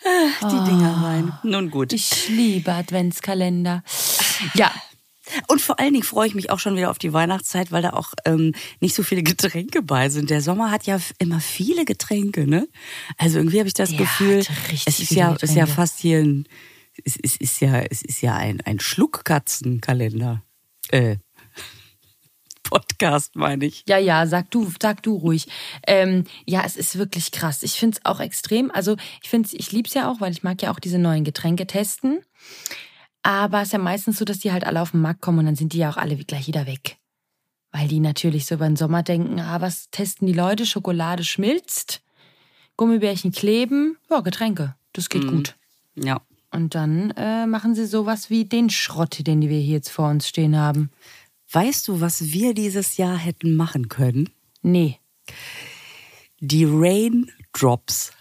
ah, 0.05 0.49
die 0.49 0.69
Dinger 0.69 1.03
rein. 1.03 1.33
Nun 1.43 1.69
gut. 1.69 1.93
Ich 1.93 2.29
liebe 2.29 2.71
Adventskalender. 2.73 3.83
Ja, 4.53 4.71
Und 5.47 5.61
vor 5.61 5.79
allen 5.79 5.93
Dingen 5.93 6.05
freue 6.05 6.27
ich 6.27 6.35
mich 6.35 6.49
auch 6.51 6.59
schon 6.59 6.75
wieder 6.77 6.89
auf 6.89 6.99
die 6.99 7.11
Weihnachtszeit, 7.11 7.71
weil 7.71 7.81
da 7.81 7.91
auch 7.91 8.13
ähm, 8.25 8.53
nicht 8.79 8.95
so 8.95 9.03
viele 9.03 9.23
Getränke 9.31 9.81
bei 9.81 10.09
sind. 10.09 10.29
Der 10.29 10.41
Sommer 10.41 10.71
hat 10.71 10.85
ja 10.85 10.99
immer 11.19 11.39
viele 11.39 11.85
Getränke, 11.85 12.47
ne? 12.47 12.67
Also 13.17 13.37
irgendwie 13.39 13.59
habe 13.59 13.67
ich 13.67 13.73
das 13.73 13.89
Der 13.89 13.99
Gefühl, 13.99 14.45
es 14.85 14.99
ist 14.99 15.11
ja, 15.11 15.33
ist 15.33 15.55
ja 15.55 15.65
fast 15.65 15.99
hier 15.99 16.19
ein, 16.19 16.47
es, 17.03 17.17
es 17.21 17.35
ist 17.37 17.59
ja, 17.59 17.81
es 17.81 18.01
ist 18.01 18.21
ja 18.21 18.35
ein, 18.35 18.61
ein 18.61 18.79
Schluckkatzenkalender. 18.79 20.43
Äh, 20.89 21.17
Podcast 22.69 23.35
meine 23.35 23.65
ich. 23.65 23.83
Ja, 23.87 23.97
ja, 23.97 24.27
sag 24.27 24.51
du, 24.51 24.71
sag 24.81 25.01
du 25.03 25.15
ruhig. 25.15 25.47
Ähm, 25.85 26.25
ja, 26.45 26.63
es 26.65 26.75
ist 26.75 26.97
wirklich 26.97 27.31
krass. 27.31 27.63
Ich 27.63 27.73
finde 27.73 27.97
es 27.97 28.05
auch 28.05 28.19
extrem. 28.19 28.71
Also 28.71 28.95
ich 29.21 29.29
finde 29.29 29.49
ich 29.53 29.71
lieb's 29.71 29.93
ja 29.93 30.11
auch, 30.11 30.19
weil 30.21 30.31
ich 30.31 30.43
mag 30.43 30.61
ja 30.61 30.71
auch 30.71 30.79
diese 30.79 30.99
neuen 30.99 31.23
Getränke 31.23 31.67
testen. 31.67 32.19
Aber 33.23 33.61
es 33.61 33.69
ist 33.69 33.73
ja 33.73 33.79
meistens 33.79 34.17
so, 34.17 34.25
dass 34.25 34.39
die 34.39 34.51
halt 34.51 34.65
alle 34.65 34.81
auf 34.81 34.91
den 34.91 35.01
Markt 35.01 35.21
kommen 35.21 35.39
und 35.39 35.45
dann 35.45 35.55
sind 35.55 35.73
die 35.73 35.79
ja 35.79 35.89
auch 35.89 35.97
alle 35.97 36.17
wie- 36.17 36.23
gleich 36.25 36.47
wieder 36.47 36.65
weg. 36.65 36.97
Weil 37.71 37.87
die 37.87 37.99
natürlich 37.99 38.45
so 38.45 38.55
über 38.55 38.65
den 38.67 38.77
Sommer 38.77 39.03
denken, 39.03 39.39
ah, 39.39 39.59
was 39.59 39.89
testen 39.91 40.27
die 40.27 40.33
Leute? 40.33 40.65
Schokolade 40.65 41.23
schmilzt. 41.23 42.01
Gummibärchen 42.77 43.31
kleben, 43.31 43.97
ja, 44.09 44.21
Getränke. 44.21 44.75
Das 44.93 45.09
geht 45.09 45.27
gut. 45.27 45.55
Ja. 45.95 46.21
Und 46.51 46.75
dann 46.75 47.11
äh, 47.11 47.45
machen 47.45 47.75
sie 47.75 47.85
sowas 47.85 48.29
wie 48.29 48.45
den 48.45 48.69
Schrott, 48.69 49.25
den 49.27 49.41
wir 49.41 49.59
hier 49.59 49.73
jetzt 49.75 49.89
vor 49.89 50.09
uns 50.09 50.27
stehen 50.27 50.55
haben. 50.55 50.91
Weißt 51.51 51.87
du, 51.87 52.01
was 52.01 52.31
wir 52.31 52.53
dieses 52.53 52.97
Jahr 52.97 53.17
hätten 53.17 53.55
machen 53.55 53.87
können? 53.89 54.29
Nee. 54.61 54.99
Die 56.39 56.65
Raindrops. 56.65 58.11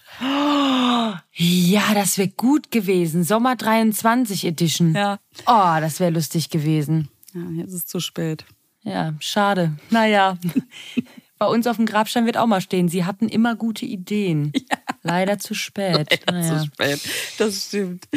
Ja, 1.32 1.92
das 1.94 2.16
wäre 2.18 2.28
gut 2.28 2.70
gewesen. 2.70 3.24
Sommer 3.24 3.56
23 3.56 4.44
Edition. 4.46 4.94
Ja. 4.94 5.18
Oh, 5.46 5.80
das 5.80 6.00
wäre 6.00 6.10
lustig 6.10 6.48
gewesen. 6.50 7.08
Ja, 7.34 7.42
jetzt 7.56 7.68
ist 7.72 7.74
es 7.74 7.86
zu 7.86 8.00
spät. 8.00 8.44
Ja, 8.82 9.14
schade. 9.18 9.76
Naja, 9.90 10.38
bei 11.38 11.46
uns 11.46 11.66
auf 11.66 11.76
dem 11.76 11.86
Grabstein 11.86 12.26
wird 12.26 12.36
auch 12.36 12.46
mal 12.46 12.60
stehen. 12.60 12.88
Sie 12.88 13.04
hatten 13.04 13.28
immer 13.28 13.54
gute 13.56 13.84
Ideen. 13.84 14.52
Leider 15.02 15.38
zu 15.38 15.54
spät. 15.54 16.08
Leider 16.10 16.32
naja. 16.32 16.58
zu 16.58 16.66
spät. 16.66 17.00
Das 17.38 17.66
stimmt. 17.66 18.08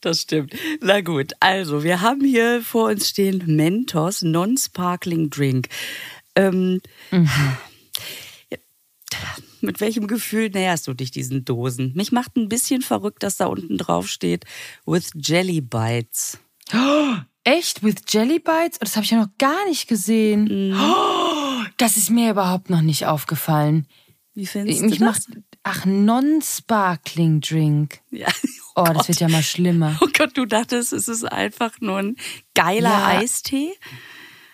Das 0.00 0.20
stimmt. 0.22 0.54
Na 0.80 1.00
gut, 1.00 1.32
also 1.40 1.82
wir 1.82 2.00
haben 2.00 2.24
hier 2.24 2.62
vor 2.62 2.90
uns 2.90 3.08
stehen 3.08 3.42
Mentos 3.46 4.22
Non-Sparkling 4.22 5.30
Drink. 5.30 5.68
Ähm, 6.36 6.80
ja, 7.10 8.58
Mit 9.60 9.80
welchem 9.80 10.06
Gefühl 10.06 10.50
näherst 10.50 10.86
du 10.86 10.94
dich 10.94 11.10
diesen 11.10 11.44
Dosen? 11.44 11.92
Mich 11.94 12.12
macht 12.12 12.36
ein 12.36 12.48
bisschen 12.48 12.82
verrückt, 12.82 13.22
dass 13.22 13.36
da 13.36 13.46
unten 13.46 13.78
drauf 13.78 14.08
steht 14.08 14.44
with 14.86 15.10
Jelly 15.14 15.60
Bites. 15.60 16.38
Echt? 17.44 17.82
With 17.82 18.02
Jelly 18.06 18.38
Bites? 18.38 18.76
Oh, 18.76 18.84
das 18.84 18.94
habe 18.94 19.04
ich 19.04 19.10
ja 19.10 19.18
noch 19.18 19.38
gar 19.38 19.66
nicht 19.68 19.88
gesehen. 19.88 20.74
Oh, 20.74 21.27
das 21.78 21.96
ist 21.96 22.10
mir 22.10 22.30
überhaupt 22.30 22.70
noch 22.70 22.82
nicht 22.82 23.06
aufgefallen. 23.06 23.86
Wie 24.34 24.46
findest 24.46 24.82
Ich 24.82 24.98
du 24.98 25.04
mach, 25.04 25.16
das? 25.16 25.26
ach, 25.64 25.84
Non-Sparkling 25.86 27.40
Drink. 27.40 28.00
Ja. 28.10 28.28
Oh, 28.76 28.84
das 28.94 29.08
wird 29.08 29.18
ja 29.20 29.28
mal 29.28 29.42
schlimmer. 29.42 29.98
Oh 30.00 30.06
Gott, 30.16 30.36
du 30.36 30.46
dachtest, 30.46 30.92
es 30.92 31.08
ist 31.08 31.24
einfach 31.24 31.72
nur 31.80 31.98
ein 31.98 32.16
geiler 32.54 32.90
Ja. 32.90 33.06
Eistee? 33.18 33.72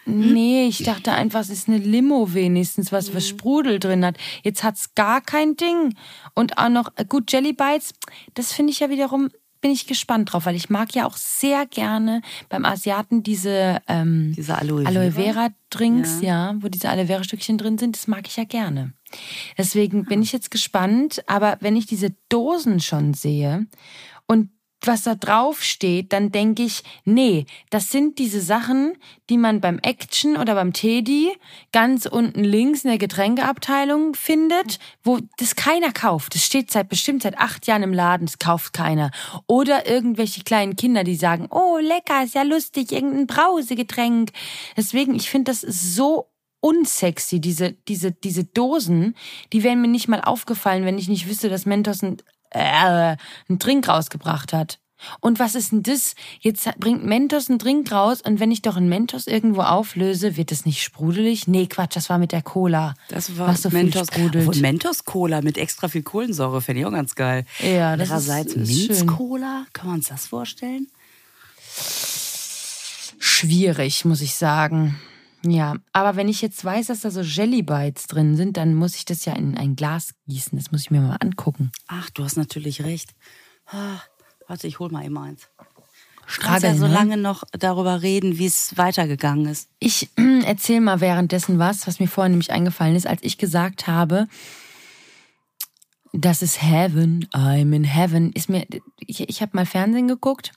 Nee, 0.06 0.66
ich 0.66 0.82
dachte 0.82 1.12
einfach, 1.12 1.40
es 1.40 1.48
ist 1.50 1.66
eine 1.68 1.78
Limo 1.78 2.34
wenigstens, 2.34 2.92
was 2.92 3.14
was 3.14 3.26
Sprudel 3.26 3.78
drin 3.78 4.04
hat. 4.04 4.16
Jetzt 4.42 4.62
hat's 4.62 4.94
gar 4.94 5.20
kein 5.22 5.56
Ding. 5.56 5.94
Und 6.34 6.58
auch 6.58 6.68
noch, 6.68 6.92
äh, 6.96 7.04
gut, 7.06 7.32
Jelly 7.32 7.54
Bites, 7.54 7.94
das 8.34 8.52
finde 8.52 8.72
ich 8.72 8.80
ja 8.80 8.90
wiederum, 8.90 9.30
bin 9.64 9.72
ich 9.72 9.86
gespannt 9.86 10.30
drauf, 10.30 10.44
weil 10.44 10.56
ich 10.56 10.68
mag 10.68 10.94
ja 10.94 11.06
auch 11.06 11.16
sehr 11.16 11.64
gerne 11.64 12.20
beim 12.50 12.66
Asiaten 12.66 13.22
diese 13.22 13.80
ähm, 13.88 14.34
Diese 14.36 14.58
Aloe 14.58 14.86
Aloe 14.86 15.10
Vera? 15.10 15.32
Vera 15.32 15.48
Drinks, 15.70 16.20
ja. 16.20 16.54
wo 16.60 16.68
diese 16.68 16.90
Aloe 16.90 17.06
Vera 17.06 17.24
Stückchen 17.24 17.56
drin 17.56 17.78
sind, 17.78 17.96
das 17.96 18.06
mag 18.06 18.28
ich 18.28 18.36
ja 18.36 18.44
gerne. 18.44 18.92
Deswegen 19.56 20.04
bin 20.04 20.20
ich 20.20 20.32
jetzt 20.32 20.50
gespannt, 20.50 21.24
aber 21.28 21.56
wenn 21.60 21.76
ich 21.76 21.86
diese 21.86 22.14
Dosen 22.28 22.78
schon 22.80 23.14
sehe 23.14 23.66
und 24.26 24.50
was 24.86 25.02
da 25.02 25.14
drauf 25.14 25.62
steht, 25.62 26.12
dann 26.12 26.32
denke 26.32 26.62
ich, 26.62 26.82
nee, 27.04 27.46
das 27.70 27.90
sind 27.90 28.18
diese 28.18 28.40
Sachen, 28.40 28.96
die 29.30 29.38
man 29.38 29.60
beim 29.60 29.78
Action 29.78 30.36
oder 30.36 30.54
beim 30.54 30.72
Teddy 30.72 31.32
ganz 31.72 32.06
unten 32.06 32.44
links 32.44 32.84
in 32.84 32.90
der 32.90 32.98
Getränkeabteilung 32.98 34.14
findet, 34.14 34.78
wo 35.02 35.18
das 35.38 35.56
keiner 35.56 35.92
kauft. 35.92 36.34
Das 36.34 36.44
steht 36.44 36.70
seit 36.70 36.88
bestimmt 36.88 37.22
seit 37.22 37.38
acht 37.38 37.66
Jahren 37.66 37.82
im 37.82 37.92
Laden, 37.92 38.26
das 38.26 38.38
kauft 38.38 38.72
keiner. 38.72 39.10
Oder 39.46 39.88
irgendwelche 39.88 40.42
kleinen 40.42 40.76
Kinder, 40.76 41.04
die 41.04 41.16
sagen, 41.16 41.48
oh 41.50 41.78
lecker, 41.78 42.24
ist 42.24 42.34
ja 42.34 42.42
lustig, 42.42 42.92
irgendein 42.92 43.26
Brausegetränk. 43.26 44.30
Deswegen, 44.76 45.14
ich 45.14 45.30
finde 45.30 45.50
das 45.50 45.60
so 45.60 46.28
unsexy, 46.64 47.40
diese, 47.40 47.72
diese, 47.72 48.12
diese 48.12 48.44
Dosen, 48.44 49.14
die 49.52 49.62
wären 49.62 49.82
mir 49.82 49.88
nicht 49.88 50.08
mal 50.08 50.22
aufgefallen, 50.22 50.86
wenn 50.86 50.96
ich 50.96 51.08
nicht 51.08 51.28
wüsste, 51.28 51.50
dass 51.50 51.66
Mentos 51.66 52.02
ein, 52.02 52.16
äh, 52.54 53.16
einen 53.48 53.58
Drink 53.58 53.88
rausgebracht 53.88 54.52
hat. 54.52 54.78
Und 55.20 55.38
was 55.38 55.54
ist 55.54 55.70
denn 55.72 55.82
das? 55.82 56.14
Jetzt 56.40 56.66
bringt 56.78 57.04
Mentos 57.04 57.50
einen 57.50 57.58
Drink 57.58 57.92
raus 57.92 58.22
und 58.22 58.40
wenn 58.40 58.50
ich 58.50 58.62
doch 58.62 58.76
einen 58.76 58.88
Mentos 58.88 59.26
irgendwo 59.26 59.60
auflöse, 59.60 60.38
wird 60.38 60.50
es 60.50 60.64
nicht 60.64 60.82
sprudelig? 60.82 61.46
Nee, 61.46 61.66
Quatsch, 61.66 61.94
das 61.96 62.08
war 62.08 62.16
mit 62.16 62.32
der 62.32 62.40
Cola. 62.40 62.94
Das 63.08 63.36
war 63.36 63.48
was 63.48 63.60
so 63.62 63.68
Mentos, 63.70 64.08
viel 64.08 64.20
sprudelt. 64.22 64.48
Obwohl 64.48 64.62
Mentos 64.62 65.04
Cola 65.04 65.42
mit 65.42 65.58
extra 65.58 65.88
viel 65.88 66.02
Kohlensäure 66.04 66.62
fände 66.62 66.80
ich 66.80 66.86
auch 66.86 66.90
ganz 66.92 67.14
geil. 67.16 67.44
Ja, 67.60 67.96
das 67.98 68.08
ist- 68.08 68.12
Andererseits 68.14 68.54
ist 68.54 68.68
Minz 68.68 68.98
schön. 69.00 69.06
Cola, 69.06 69.66
kann 69.74 69.88
man 69.88 69.96
uns 69.96 70.08
das 70.08 70.26
vorstellen? 70.26 70.86
Schwierig, 73.18 74.04
muss 74.04 74.20
ich 74.20 74.34
sagen. 74.36 74.98
Ja, 75.46 75.76
aber 75.92 76.16
wenn 76.16 76.28
ich 76.28 76.40
jetzt 76.40 76.64
weiß, 76.64 76.86
dass 76.86 77.00
da 77.00 77.10
so 77.10 77.20
Jelly 77.20 77.62
Bites 77.62 78.06
drin 78.06 78.36
sind, 78.36 78.56
dann 78.56 78.74
muss 78.74 78.96
ich 78.96 79.04
das 79.04 79.24
ja 79.24 79.34
in 79.34 79.58
ein 79.58 79.76
Glas 79.76 80.14
gießen. 80.26 80.58
Das 80.58 80.72
muss 80.72 80.82
ich 80.82 80.90
mir 80.90 81.00
mal 81.00 81.16
angucken. 81.20 81.70
Ach, 81.86 82.08
du 82.10 82.24
hast 82.24 82.36
natürlich 82.36 82.82
recht. 82.82 83.10
Ah, 83.66 83.98
warte, 84.46 84.66
ich 84.66 84.78
hol 84.78 84.90
mal 84.90 85.04
eben 85.04 85.18
eins. 85.18 85.48
Stragel, 86.26 86.70
ja 86.70 86.76
so 86.76 86.86
ne? 86.86 86.94
lange 86.94 87.16
noch 87.18 87.44
darüber 87.52 88.00
reden, 88.00 88.38
wie 88.38 88.46
es 88.46 88.78
weitergegangen 88.78 89.46
ist. 89.46 89.68
Ich 89.78 90.08
erzähle 90.46 90.80
mal 90.80 91.00
währenddessen 91.00 91.58
was, 91.58 91.86
was 91.86 92.00
mir 92.00 92.08
vorhin 92.08 92.32
nämlich 92.32 92.50
eingefallen 92.50 92.96
ist, 92.96 93.06
als 93.06 93.22
ich 93.22 93.36
gesagt 93.36 93.86
habe, 93.86 94.26
das 96.12 96.42
ist 96.42 96.62
Heaven, 96.62 97.26
I'm 97.32 97.74
in 97.74 97.84
Heaven. 97.84 98.32
Ist 98.32 98.48
mir, 98.48 98.66
ich, 99.00 99.28
ich 99.28 99.42
habe 99.42 99.50
mal 99.54 99.66
Fernsehen 99.66 100.08
geguckt. 100.08 100.52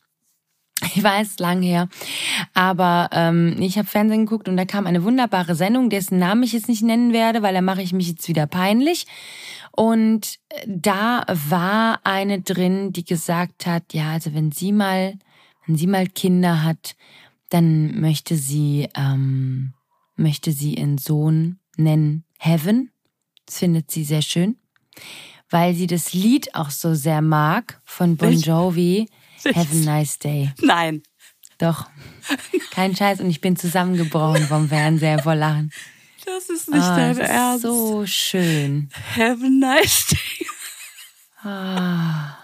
Ich 0.83 1.03
weiß, 1.03 1.39
lang 1.39 1.63
her. 1.63 1.89
Aber 2.53 3.09
ähm, 3.11 3.55
ich 3.59 3.77
habe 3.77 3.87
Fernsehen 3.87 4.25
geguckt 4.25 4.47
und 4.47 4.57
da 4.57 4.65
kam 4.65 4.85
eine 4.85 5.03
wunderbare 5.03 5.55
Sendung, 5.55 5.89
dessen 5.89 6.19
Namen 6.19 6.43
ich 6.43 6.53
jetzt 6.53 6.69
nicht 6.69 6.83
nennen 6.83 7.13
werde, 7.13 7.41
weil 7.41 7.55
da 7.55 7.61
mache 7.61 7.81
ich 7.81 7.93
mich 7.93 8.07
jetzt 8.07 8.27
wieder 8.27 8.45
peinlich. 8.45 9.07
Und 9.71 10.37
äh, 10.49 10.65
da 10.67 11.25
war 11.27 12.01
eine 12.03 12.41
drin, 12.41 12.93
die 12.93 13.05
gesagt 13.05 13.65
hat, 13.65 13.93
ja, 13.93 14.11
also 14.11 14.35
wenn 14.35 14.51
sie 14.51 14.71
mal, 14.71 15.17
wenn 15.65 15.75
sie 15.75 15.87
mal 15.87 16.07
Kinder 16.07 16.63
hat, 16.63 16.95
dann 17.49 17.99
möchte 17.99 18.35
sie, 18.35 18.87
ähm, 18.95 19.73
möchte 20.15 20.51
sie 20.51 20.75
ihren 20.75 20.97
Sohn 20.99 21.59
nennen 21.75 22.23
Heaven. 22.37 22.91
Das 23.45 23.59
findet 23.59 23.89
sie 23.89 24.03
sehr 24.03 24.21
schön, 24.21 24.57
weil 25.49 25.73
sie 25.73 25.87
das 25.87 26.13
Lied 26.13 26.53
auch 26.53 26.69
so 26.69 26.93
sehr 26.93 27.21
mag 27.21 27.81
von 27.85 28.17
Bon 28.17 28.33
Jovi. 28.33 29.07
Have 29.45 29.67
a 29.71 29.75
nice 29.85 30.17
day. 30.19 30.51
Nein. 30.61 31.03
Doch. 31.57 31.89
Kein 32.71 32.95
Scheiß 32.95 33.19
und 33.19 33.29
ich 33.29 33.41
bin 33.41 33.55
zusammengebrochen 33.55 34.45
vom 34.47 34.69
Fernseher 34.69 35.19
vor 35.19 35.35
Lachen. 35.35 35.71
Das 36.25 36.49
ist 36.49 36.69
nicht 36.69 36.83
Ah, 36.83 36.95
dein 36.97 37.17
Ernst. 37.17 37.61
so 37.63 38.05
schön. 38.05 38.89
Have 39.15 39.43
a 39.45 39.49
nice 39.49 40.07
day. 40.07 40.47
Ah. 41.43 42.37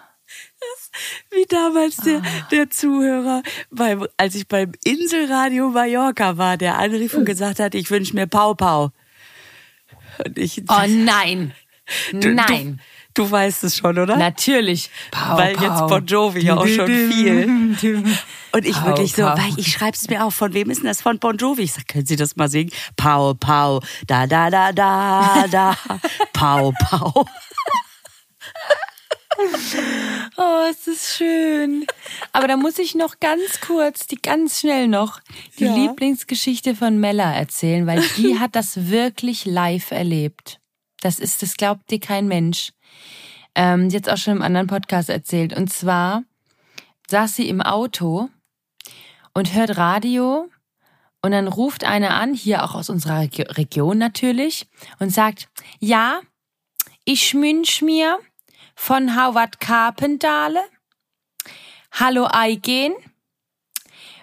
Das, 0.60 0.92
wie 1.32 1.46
damals 1.48 1.98
der, 1.98 2.22
der 2.52 2.70
Zuhörer, 2.70 3.44
beim, 3.70 4.08
als 4.18 4.36
ich 4.36 4.48
beim 4.48 4.72
Inselradio 4.86 5.70
Mallorca 5.70 6.38
war, 6.38 6.56
der 6.58 6.78
anrief 6.78 7.14
und 7.16 7.26
gesagt 7.26 7.60
hat, 7.60 7.76
ich 7.76 7.92
wünsche 7.92 8.16
mir 8.16 8.28
Pau 8.28 8.54
Pau. 8.54 8.92
Und 10.26 10.38
ich, 10.38 10.64
Oh 10.70 10.84
nein. 10.88 11.54
du, 12.14 12.34
Nein. 12.34 12.78
Du, 12.78 12.84
du 13.14 13.30
weißt 13.30 13.64
es 13.64 13.78
schon, 13.78 13.98
oder? 13.98 14.16
Natürlich. 14.18 14.90
Pau, 15.12 15.38
Weil 15.38 15.52
jetzt 15.52 15.60
pau. 15.62 15.88
Bon 15.88 16.06
Jovi 16.06 16.42
ja 16.42 16.56
auch 16.58 16.68
schon 16.68 16.88
viel. 16.88 17.46
Und 18.52 18.66
ich 18.66 18.76
Pau, 18.76 18.88
wirklich 18.88 19.14
so, 19.14 19.24
weil 19.24 19.54
ich 19.58 19.72
schreib's 19.72 20.08
mir 20.10 20.24
auf, 20.24 20.36
von 20.36 20.54
wem 20.54 20.70
ist 20.70 20.80
denn 20.80 20.88
das 20.88 21.02
von 21.02 21.20
Bon 21.20 21.36
Jovi? 21.38 21.64
Ich 21.64 21.74
sag, 21.74 21.88
können 21.88 22.06
Sie 22.06 22.16
das 22.16 22.36
mal 22.36 22.50
singen? 22.50 22.72
Pau, 22.96 23.34
pau, 23.34 23.82
da, 24.08 24.28
da, 24.28 24.50
da, 24.50 24.72
da, 24.72 25.46
da, 25.50 25.78
pau, 26.34 26.72
pau. 26.80 27.26
Oh, 30.38 30.68
es 30.70 30.88
ist 30.88 31.16
schön. 31.18 31.86
Aber 32.34 32.48
da 32.48 32.56
muss 32.56 32.78
ich 32.78 32.94
noch 32.96 33.20
ganz 33.20 33.60
kurz, 33.62 34.06
die 34.06 34.18
ganz 34.22 34.60
schnell 34.60 34.88
noch, 34.88 35.20
die 35.58 35.66
Ja. 35.66 35.74
Lieblingsgeschichte 35.76 36.76
von 36.76 37.00
Mella 37.00 37.34
erzählen, 37.34 37.88
weil 37.88 38.04
die 38.18 38.40
hat 38.40 38.56
das 38.56 38.90
wirklich 38.90 39.46
live 39.46 39.92
erlebt. 39.92 40.60
Das 41.02 41.20
ist, 41.20 41.42
das 41.42 41.56
glaubt 41.58 41.90
dir 41.90 42.00
kein 42.00 42.28
Mensch. 42.28 42.72
Ähm, 43.56 43.90
die 43.90 43.98
hat 43.98 44.10
auch 44.10 44.18
schon 44.18 44.38
im 44.38 44.42
anderen 44.42 44.68
Podcast 44.68 45.10
erzählt. 45.10 45.56
Und 45.56 45.72
zwar 45.72 46.24
saß 47.10 47.36
sie 47.36 47.50
im 47.50 47.62
Auto 47.62 48.30
und 49.34 49.54
hört 49.54 49.78
Radio 49.78 50.50
und 51.22 51.32
dann 51.32 51.48
ruft 51.48 51.84
einer 51.84 52.16
an, 52.16 52.34
hier 52.34 52.64
auch 52.64 52.76
aus 52.76 52.90
unserer 52.90 53.22
Reg- 53.22 53.58
Region 53.58 53.98
natürlich, 53.98 54.68
und 55.00 55.10
sagt, 55.10 55.50
ja, 55.80 56.20
ich 57.06 57.34
wünsch 57.34 57.82
mir 57.82 58.20
von 58.76 59.16
Howard 59.16 59.60
Carpendale, 59.60 60.62
Hallo 61.92 62.28
Eigen, 62.32 62.94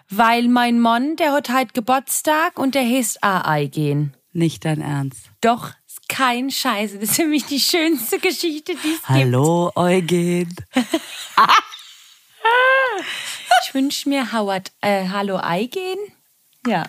weil 0.09 0.49
mein 0.49 0.81
Mann, 0.81 1.15
der 1.17 1.33
hat 1.33 1.51
heute 1.51 1.73
Geburtstag 1.73 2.59
und 2.59 2.75
der 2.75 2.85
heißt 2.85 3.23
auch 3.23 3.45
Eigen. 3.45 4.15
Nicht 4.33 4.65
dein 4.65 4.81
Ernst. 4.81 5.31
Doch, 5.41 5.73
kein 6.11 6.51
Scheiße. 6.51 6.99
Das 6.99 7.11
ist 7.11 7.17
für 7.17 7.27
mich 7.27 7.47
die 7.47 7.61
schönste 7.61 8.19
Geschichte, 8.19 8.75
die 8.75 8.89
es 8.89 8.97
gibt. 8.97 9.09
Hallo, 9.09 9.71
Eugen. 9.77 10.55
Ich 13.63 13.75
wünsche 13.75 14.09
mir 14.09 14.33
Howard, 14.33 14.73
äh, 14.81 15.09
Hallo 15.09 15.39
Eigen. 15.41 15.97
Ja. 16.67 16.85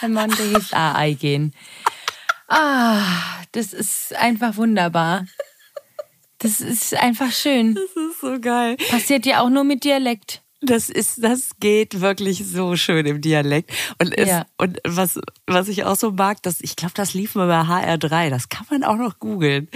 Der 0.00 0.28
hieß 0.28 0.72
auch 0.72 0.94
Eigen. 0.94 1.52
Ah, 2.48 3.02
das 3.52 3.72
ist 3.72 4.14
einfach 4.14 4.56
wunderbar. 4.56 5.26
Das 6.38 6.60
ist 6.60 6.94
einfach 6.94 7.32
schön. 7.32 7.74
Das 7.74 7.84
ist 7.84 8.20
so 8.20 8.38
geil. 8.38 8.76
Passiert 8.90 9.26
ja 9.26 9.40
auch 9.40 9.50
nur 9.50 9.64
mit 9.64 9.82
Dialekt. 9.82 10.43
Das 10.66 10.88
ist, 10.90 11.22
das 11.22 11.50
geht 11.60 12.00
wirklich 12.00 12.44
so 12.46 12.76
schön 12.76 13.06
im 13.06 13.20
Dialekt. 13.20 13.70
Und, 14.00 14.16
es, 14.16 14.28
Ja. 14.28 14.46
und 14.58 14.78
was, 14.84 15.20
was 15.46 15.68
ich 15.68 15.84
auch 15.84 15.96
so 15.96 16.10
mag, 16.10 16.42
das, 16.42 16.60
ich 16.60 16.76
glaube, 16.76 16.94
das 16.94 17.14
lief 17.14 17.34
mal 17.34 17.46
bei 17.48 17.60
HR3. 17.62 18.30
Das 18.30 18.48
kann 18.48 18.66
man 18.70 18.84
auch 18.84 18.96
noch 18.96 19.18
googeln. 19.18 19.68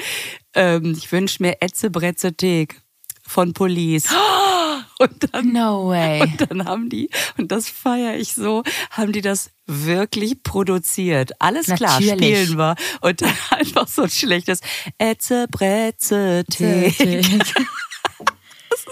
Ähm, 0.55 0.95
ich 0.97 1.11
wünsche 1.13 1.43
mir 1.43 1.61
Etze 1.61 1.91
Bretze 1.91 2.33
Teek 2.35 2.81
von 3.27 3.53
Police. 3.53 4.09
Und 5.01 5.33
dann, 5.33 5.53
No 5.53 5.89
way. 5.91 6.23
und 6.23 6.41
dann 6.51 6.65
haben 6.65 6.89
die, 6.89 7.09
und 7.37 7.53
das 7.53 7.69
feiere 7.69 8.17
ich 8.17 8.33
so, 8.35 8.65
haben 8.91 9.13
die 9.13 9.21
das 9.21 9.53
wirklich 9.67 10.43
produziert. 10.43 11.31
Alles 11.39 11.67
klar, 11.67 12.01
Natürlich. 12.01 12.15
spielen 12.41 12.59
wir. 12.59 12.75
Und 13.01 13.23
dann 13.23 13.33
einfach 13.51 13.87
so 13.87 14.03
ein 14.03 14.11
schlechtes 14.11 14.59
Etze 14.99 15.47
Bretze 15.53 16.45
Teek. 16.51 16.97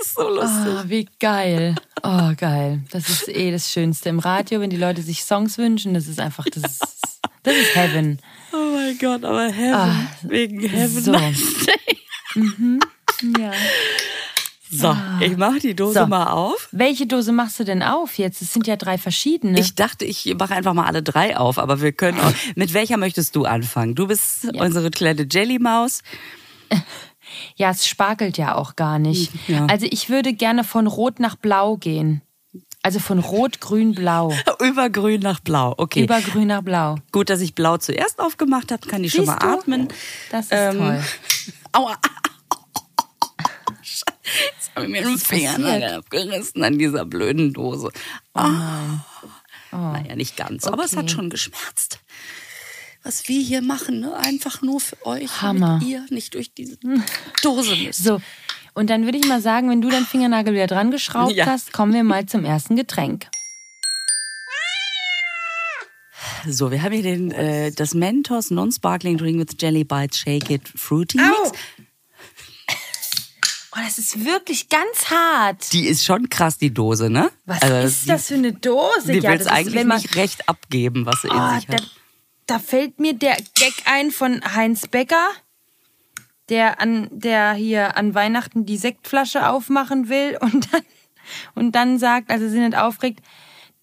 Ist 0.00 0.14
so 0.14 0.28
lustig. 0.28 0.74
Oh, 0.74 0.82
wie 0.88 1.08
geil. 1.20 1.74
Oh, 2.02 2.32
geil. 2.36 2.80
Das 2.90 3.08
ist 3.08 3.28
eh 3.28 3.50
das 3.50 3.70
Schönste 3.72 4.08
im 4.08 4.18
Radio, 4.18 4.60
wenn 4.60 4.70
die 4.70 4.76
Leute 4.76 5.02
sich 5.02 5.22
Songs 5.24 5.58
wünschen. 5.58 5.94
Das 5.94 6.06
ist 6.06 6.20
einfach, 6.20 6.44
das 6.52 6.62
ist, 6.64 7.20
das 7.42 7.54
ist 7.56 7.74
Heaven. 7.74 8.18
Oh 8.52 8.72
mein 8.74 8.98
Gott, 8.98 9.24
aber 9.24 9.48
Heaven, 9.48 10.08
wegen 10.22 10.60
Heaven. 10.60 11.02
so. 11.02 11.12
So, 11.12 11.72
Ja. 13.38 13.52
so 14.70 14.96
ich 15.20 15.36
mache 15.36 15.58
die 15.60 15.74
Dose 15.74 16.00
So. 16.00 16.06
mal 16.06 16.26
auf. 16.30 16.68
Welche 16.72 17.06
Dose 17.06 17.32
machst 17.32 17.58
du 17.58 17.64
denn 17.64 17.82
auf 17.82 18.18
jetzt? 18.18 18.42
Es 18.42 18.52
sind 18.52 18.66
ja 18.66 18.76
drei 18.76 18.98
verschiedene. 18.98 19.58
Ich 19.58 19.74
dachte, 19.74 20.04
ich 20.04 20.34
mache 20.38 20.54
einfach 20.54 20.74
mal 20.74 20.84
alle 20.86 21.02
drei 21.02 21.36
auf, 21.36 21.58
aber 21.58 21.80
wir 21.80 21.92
können 21.92 22.20
auch. 22.20 22.32
Mit 22.56 22.74
welcher 22.74 22.96
möchtest 22.98 23.34
du 23.36 23.44
anfangen? 23.44 23.94
Du 23.94 24.06
bist 24.06 24.44
unsere 24.54 24.90
kleine 24.90 25.26
Jellymaus. 25.30 26.02
Ja, 27.56 27.70
es 27.70 27.86
sparkelt 27.86 28.38
ja 28.38 28.54
auch 28.54 28.76
gar 28.76 28.98
nicht. 28.98 29.32
Ja. 29.48 29.66
Also 29.66 29.86
ich 29.90 30.08
würde 30.10 30.32
gerne 30.32 30.64
von 30.64 30.86
Rot 30.86 31.20
nach 31.20 31.36
Blau 31.36 31.76
gehen. 31.76 32.22
Also 32.82 33.00
von 33.00 33.18
Rot, 33.18 33.60
Grün, 33.60 33.94
Blau. 33.94 34.32
Über 34.62 34.88
grün 34.90 35.20
nach 35.20 35.40
blau. 35.40 35.74
Okay. 35.76 36.04
Über 36.04 36.20
Grün 36.20 36.46
nach 36.46 36.62
Blau. 36.62 36.94
Gut, 37.10 37.30
dass 37.30 37.40
ich 37.40 37.54
blau 37.56 37.78
zuerst 37.78 38.20
aufgemacht 38.20 38.70
habe, 38.70 38.86
kann 38.86 39.02
ich 39.02 39.10
schon 39.12 39.26
Siehst 39.26 39.40
mal 39.40 39.44
du? 39.54 39.58
atmen. 39.58 39.88
Das 40.30 40.44
ist 40.46 40.52
Ähm, 40.52 40.78
toll. 40.78 41.04
Aua. 41.72 41.96
Jetzt 44.22 44.70
habe 44.74 44.86
ich 44.86 44.92
mir 44.92 45.02
den 45.02 45.18
Fingernagel 45.18 45.94
abgerissen 45.98 46.62
an 46.64 46.78
dieser 46.78 47.04
blöden 47.04 47.52
Dose. 47.52 47.90
Oh 48.34 48.40
Naja, 49.72 50.16
nicht 50.16 50.36
ganz, 50.36 50.66
aber 50.66 50.84
es 50.84 50.92
hat 50.96 51.04
Okay. 51.04 51.14
schon 51.14 51.30
geschmerzt. 51.30 52.00
Was 53.06 53.28
wir 53.28 53.40
hier 53.40 53.62
machen, 53.62 54.00
ne? 54.00 54.16
einfach 54.16 54.62
nur 54.62 54.80
für 54.80 55.06
euch, 55.06 55.40
Hammer. 55.40 55.74
damit 55.78 55.88
ihr 55.88 56.04
nicht 56.10 56.34
durch 56.34 56.52
diese 56.52 56.76
Dose 57.40 57.76
müsst. 57.76 58.02
So, 58.02 58.20
und 58.74 58.90
dann 58.90 59.04
würde 59.04 59.16
ich 59.16 59.28
mal 59.28 59.40
sagen, 59.40 59.70
wenn 59.70 59.80
du 59.80 59.88
deinen 59.88 60.06
Fingernagel 60.06 60.52
wieder 60.52 60.66
dran 60.66 60.90
geschraubt 60.90 61.36
Ja. 61.36 61.46
hast, 61.46 61.72
kommen 61.72 61.94
wir 61.94 62.02
mal 62.02 62.26
zum 62.26 62.44
ersten 62.44 62.74
Getränk. 62.74 63.28
So, 66.48 66.72
wir 66.72 66.82
haben 66.82 66.92
hier 66.94 67.04
den, 67.04 67.30
äh, 67.30 67.70
das 67.70 67.94
Mentos 67.94 68.50
Non-Sparkling 68.50 69.18
Drink 69.18 69.38
with 69.38 69.56
Jelly 69.60 69.84
Bites 69.84 70.18
Shake 70.18 70.50
It 70.50 70.68
Fruity 70.74 71.18
Mix. 71.18 71.52
Oh, 73.72 73.78
das 73.84 73.98
ist 73.98 74.24
wirklich 74.24 74.68
ganz 74.68 75.10
hart. 75.10 75.72
Die 75.72 75.86
ist 75.86 76.04
schon 76.04 76.28
krass, 76.28 76.58
die 76.58 76.74
Dose, 76.74 77.08
ne? 77.08 77.30
Was 77.44 77.62
Also, 77.62 77.74
ist 77.86 78.02
die- 78.04 78.08
das 78.08 78.26
für 78.26 78.34
eine 78.34 78.52
Dose? 78.52 79.12
Die 79.12 79.20
ja, 79.20 79.32
es 79.34 79.46
eigentlich 79.46 79.84
man, 79.84 79.98
nicht 80.02 80.16
recht 80.16 80.48
abgeben, 80.48 81.06
was 81.06 81.22
sie 81.22 81.28
in 81.28 81.34
oh, 81.36 81.54
sich 81.54 81.66
da, 81.66 81.74
hat. 81.74 81.90
Da 82.46 82.58
fällt 82.58 83.00
mir 83.00 83.14
der 83.14 83.36
Gag 83.54 83.74
ein 83.86 84.10
von 84.10 84.40
Heinz 84.54 84.86
Becker, 84.86 85.28
der 86.48 86.80
an 86.80 87.08
der 87.10 87.54
hier 87.54 87.96
an 87.96 88.14
Weihnachten 88.14 88.66
die 88.66 88.76
Sektflasche 88.76 89.48
aufmachen 89.48 90.08
will 90.08 90.38
und 90.40 90.72
dann 90.72 90.82
und 91.56 91.72
dann 91.72 91.98
sagt, 91.98 92.30
also 92.30 92.48
sie 92.48 92.60
nicht 92.60 92.76
aufregt, 92.76 93.20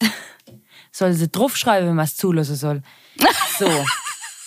soll 0.91 1.13
sie 1.13 1.27
draufschreiben, 1.29 1.89
wenn 1.89 1.95
man 1.95 2.05
es 2.05 2.15
zulassen 2.15 2.55
soll. 2.55 2.81
So. 3.59 3.69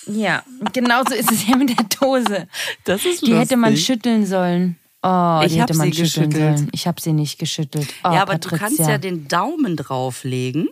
Ja, 0.07 0.43
genauso 0.73 1.13
ist 1.13 1.31
es 1.31 1.47
ja 1.47 1.55
mit 1.55 1.69
der 1.69 1.85
Dose. 1.99 2.47
Das 2.83 3.05
ist 3.05 3.25
Die 3.25 3.35
hätte 3.35 3.55
man 3.55 3.71
lustig. 3.71 3.85
schütteln 3.85 4.25
sollen. 4.25 4.77
Oh, 5.01 5.41
Ich 5.45 5.53
die 5.53 5.61
hätte 5.61 5.75
man 5.75 5.91
sie 5.91 6.05
schütteln 6.05 6.29
geschüttelt. 6.29 6.57
sollen. 6.57 6.69
Ich 6.73 6.87
habe 6.87 6.99
sie 7.01 7.13
nicht 7.13 7.37
geschüttelt. 7.39 7.87
Oh, 8.03 8.11
ja, 8.11 8.21
aber 8.23 8.33
Patricia. 8.33 8.57
du 8.57 8.63
kannst 8.63 8.79
ja 8.79 8.97
den 8.97 9.27
Daumen 9.29 9.77
drauflegen 9.77 10.67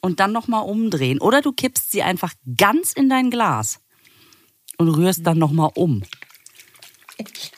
und 0.00 0.20
dann 0.20 0.32
nochmal 0.32 0.64
umdrehen. 0.64 1.20
Oder 1.20 1.42
du 1.42 1.52
kippst 1.52 1.90
sie 1.90 2.02
einfach 2.02 2.32
ganz 2.56 2.92
in 2.92 3.08
dein 3.08 3.30
Glas 3.30 3.80
und 4.76 4.88
rührst 4.88 5.26
dann 5.26 5.38
nochmal 5.38 5.70
um. 5.74 6.02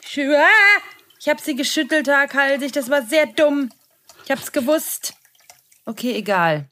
Ich 0.03 1.29
habe 1.29 1.41
sie 1.41 1.55
geschüttelt, 1.55 2.07
Tag 2.07 2.33
halsig. 2.33 2.71
Das 2.71 2.89
war 2.89 3.03
sehr 3.05 3.27
dumm. 3.27 3.71
Ich 4.25 4.31
hab's 4.31 4.51
gewusst. 4.51 5.13
Okay, 5.85 6.13
egal. 6.13 6.69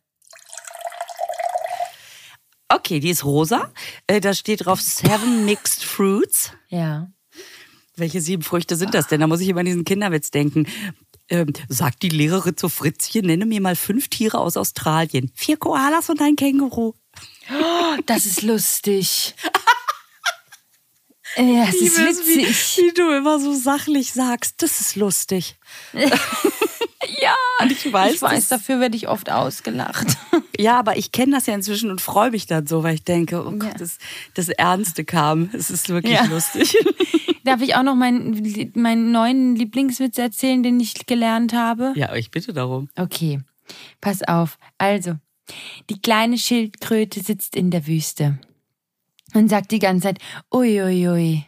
Okay, 2.67 2.99
die 2.99 3.09
ist 3.09 3.25
rosa. 3.25 3.71
Äh, 4.07 4.19
Da 4.19 4.33
steht 4.33 4.65
drauf 4.65 4.81
Seven 4.81 5.45
Mixed 5.45 5.83
Fruits. 5.83 6.51
Ja. 6.69 7.11
Welche 7.95 8.21
sieben 8.21 8.43
Früchte 8.43 8.75
sind 8.75 8.93
das 8.93 9.07
denn? 9.07 9.21
Da 9.21 9.27
muss 9.27 9.41
ich 9.41 9.49
immer 9.49 9.61
an 9.61 9.65
diesen 9.65 9.83
Kinderwitz 9.85 10.31
denken. 10.31 10.67
Ähm, 11.29 11.53
sagt 11.67 12.01
die 12.01 12.09
Lehrerin 12.09 12.57
zu 12.57 12.69
Fritzchen, 12.69 13.25
nenne 13.25 13.45
mir 13.45 13.61
mal 13.61 13.75
fünf 13.75 14.07
Tiere 14.07 14.39
aus 14.39 14.57
Australien. 14.57 15.31
Vier 15.35 15.57
Koalas 15.57 16.09
und 16.09 16.21
ein 16.21 16.35
Känguru. 16.35 16.93
Oh, 17.51 17.97
das 18.05 18.25
ist 18.25 18.41
lustig. 18.41 19.35
Ja, 21.37 21.67
das 21.67 21.75
ist 21.75 21.97
es, 21.99 22.27
wie, 22.27 22.37
witzig. 22.37 22.77
wie 22.77 22.93
du 22.93 23.15
immer 23.15 23.39
so 23.39 23.53
sachlich 23.53 24.13
sagst. 24.13 24.63
Das 24.63 24.81
ist 24.81 24.95
lustig. 24.95 25.57
Ja, 27.23 27.35
Und 27.61 27.71
ich 27.71 27.91
weiß, 27.91 28.15
ich 28.15 28.21
weiß, 28.21 28.47
dafür 28.49 28.79
werde 28.79 28.95
ich 28.95 29.07
oft 29.07 29.31
ausgelacht. 29.31 30.17
Ja, 30.59 30.77
aber 30.77 30.97
ich 30.97 31.13
kenne 31.13 31.31
das 31.37 31.45
ja 31.45 31.53
inzwischen 31.53 31.89
und 31.89 32.01
freue 32.01 32.31
mich 32.31 32.45
dann 32.45 32.67
so, 32.67 32.83
weil 32.83 32.93
ich 32.95 33.05
denke, 33.05 33.47
oh 33.47 33.51
Gott, 33.51 33.79
das, 33.79 33.97
das 34.33 34.49
Ernste 34.49 35.05
kam. 35.05 35.49
Es 35.53 35.69
ist 35.69 35.87
wirklich 35.87 36.15
Ja. 36.15 36.25
lustig. 36.25 36.75
Darf 37.45 37.61
ich 37.61 37.75
auch 37.77 37.83
noch 37.83 37.95
meinen, 37.95 38.71
meinen 38.75 39.13
neuen 39.13 39.55
Lieblingswitz 39.55 40.17
erzählen, 40.17 40.61
den 40.61 40.77
ich 40.81 41.05
gelernt 41.05 41.53
habe? 41.53 41.93
Ja, 41.95 42.13
ich 42.13 42.29
bitte 42.31 42.51
darum. 42.51 42.89
Okay, 42.97 43.39
pass 44.01 44.21
auf. 44.21 44.57
Also, 44.77 45.13
die 45.89 46.01
kleine 46.01 46.37
Schildkröte 46.37 47.21
sitzt 47.21 47.55
in 47.55 47.71
der 47.71 47.87
Wüste 47.87 48.37
und 49.33 49.47
sagt 49.47 49.71
die 49.71 49.79
ganze 49.79 50.07
Zeit, 50.09 50.19
ui, 50.53 50.81
ui, 50.81 51.07
ui, 51.07 51.45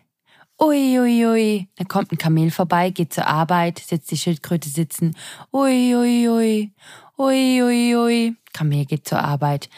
ui, 0.62 1.00
ui, 1.00 1.26
ui. 1.26 1.67
Da 1.76 1.84
kommt 1.84 2.12
ein 2.12 2.17
Kamel 2.17 2.52
vorbei, 2.52 2.91
geht 2.91 3.13
zur 3.13 3.26
Arbeit, 3.26 3.80
setzt 3.80 4.12
die 4.12 4.17
Schildkröte 4.17 4.69
sitzen, 4.69 5.15
ui, 5.52 5.95
ui, 5.95 6.71
ui, 7.17 7.95
ui. 7.95 8.36
Kamel 8.54 8.86
geht 8.86 9.08
zur 9.08 9.19
Arbeit. 9.19 9.69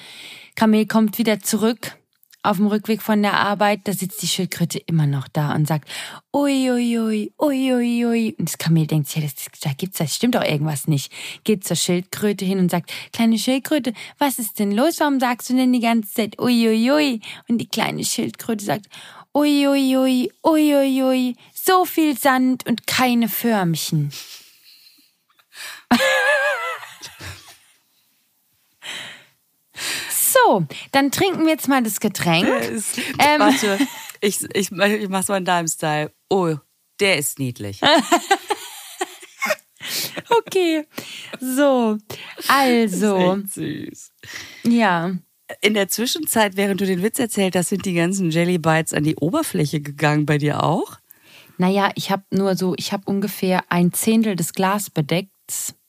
Kamel 0.55 0.85
kommt 0.85 1.17
wieder 1.17 1.39
zurück. 1.39 1.97
Auf 2.45 2.57
dem 2.57 2.67
Rückweg 2.67 3.01
von 3.01 3.21
der 3.21 3.39
Arbeit, 3.39 3.87
da 3.87 3.93
sitzt 3.93 4.21
die 4.21 4.27
Schildkröte 4.27 4.77
immer 4.77 5.07
noch 5.07 5.29
da 5.29 5.55
und 5.55 5.65
sagt, 5.65 5.87
ui, 6.33 6.69
ui, 6.69 6.99
ui, 6.99 7.33
ui, 7.39 7.73
ui, 7.73 8.05
ui. 8.05 8.35
Und 8.37 8.49
das 8.49 8.57
Kamel 8.57 8.85
denkt 8.85 9.15
ja, 9.15 9.21
das, 9.21 9.33
da 9.61 9.71
gibt's, 9.71 9.99
das 9.99 10.13
stimmt 10.13 10.35
doch 10.35 10.43
irgendwas 10.43 10.85
nicht. 10.89 11.09
Geht 11.45 11.63
zur 11.63 11.77
Schildkröte 11.77 12.43
hin 12.43 12.59
und 12.59 12.69
sagt, 12.69 12.91
kleine 13.13 13.39
Schildkröte, 13.39 13.93
was 14.17 14.39
ist 14.39 14.59
denn 14.59 14.73
los? 14.73 14.99
Warum 14.99 15.21
sagst 15.21 15.49
du 15.49 15.55
denn 15.55 15.71
die 15.71 15.79
ganze 15.79 16.11
Zeit, 16.11 16.41
ui, 16.41 16.67
ui, 16.67 16.91
ui? 16.91 17.21
Und 17.47 17.59
die 17.59 17.69
kleine 17.69 18.03
Schildkröte 18.03 18.65
sagt, 18.65 18.89
ui, 19.33 19.67
ui, 19.67 20.31
ui, 20.45 21.01
ui, 21.03 21.35
so 21.53 21.85
viel 21.85 22.17
Sand 22.17 22.65
und 22.67 22.87
keine 22.87 23.29
Förmchen. 23.29 24.11
So, 30.45 30.65
dann 30.91 31.11
trinken 31.11 31.45
wir 31.45 31.51
jetzt 31.51 31.67
mal 31.67 31.83
das 31.83 31.99
Getränk. 31.99 32.47
Ähm. 32.47 33.39
Warte, 33.39 33.77
ich, 34.19 34.41
ich, 34.53 34.71
ich 34.71 35.09
mach's 35.09 35.27
mal 35.27 35.37
in 35.37 35.45
deinem 35.45 35.67
Style. 35.67 36.11
Oh, 36.27 36.55
der 36.99 37.17
ist 37.17 37.37
niedlich. 37.37 37.79
Okay. 40.29 40.85
So, 41.39 41.97
also, 42.47 43.17
Echt 43.17 43.53
süß. 43.53 44.11
ja. 44.63 45.11
In 45.61 45.73
der 45.73 45.87
Zwischenzeit, 45.87 46.55
während 46.55 46.81
du 46.81 46.85
den 46.85 47.01
Witz 47.03 47.19
erzählt 47.19 47.55
hast, 47.55 47.69
sind 47.69 47.85
die 47.85 47.93
ganzen 47.93 48.31
Jelly 48.31 48.57
Bites 48.57 48.93
an 48.93 49.03
die 49.03 49.15
Oberfläche 49.15 49.81
gegangen 49.81 50.25
bei 50.25 50.37
dir 50.37 50.63
auch? 50.63 50.97
Naja, 51.57 51.91
ich 51.95 52.11
habe 52.11 52.23
nur 52.31 52.55
so, 52.55 52.73
ich 52.77 52.93
habe 52.93 53.03
ungefähr 53.05 53.63
ein 53.69 53.93
Zehntel 53.93 54.35
des 54.35 54.53
Glas 54.53 54.89
bedeckt. 54.89 55.29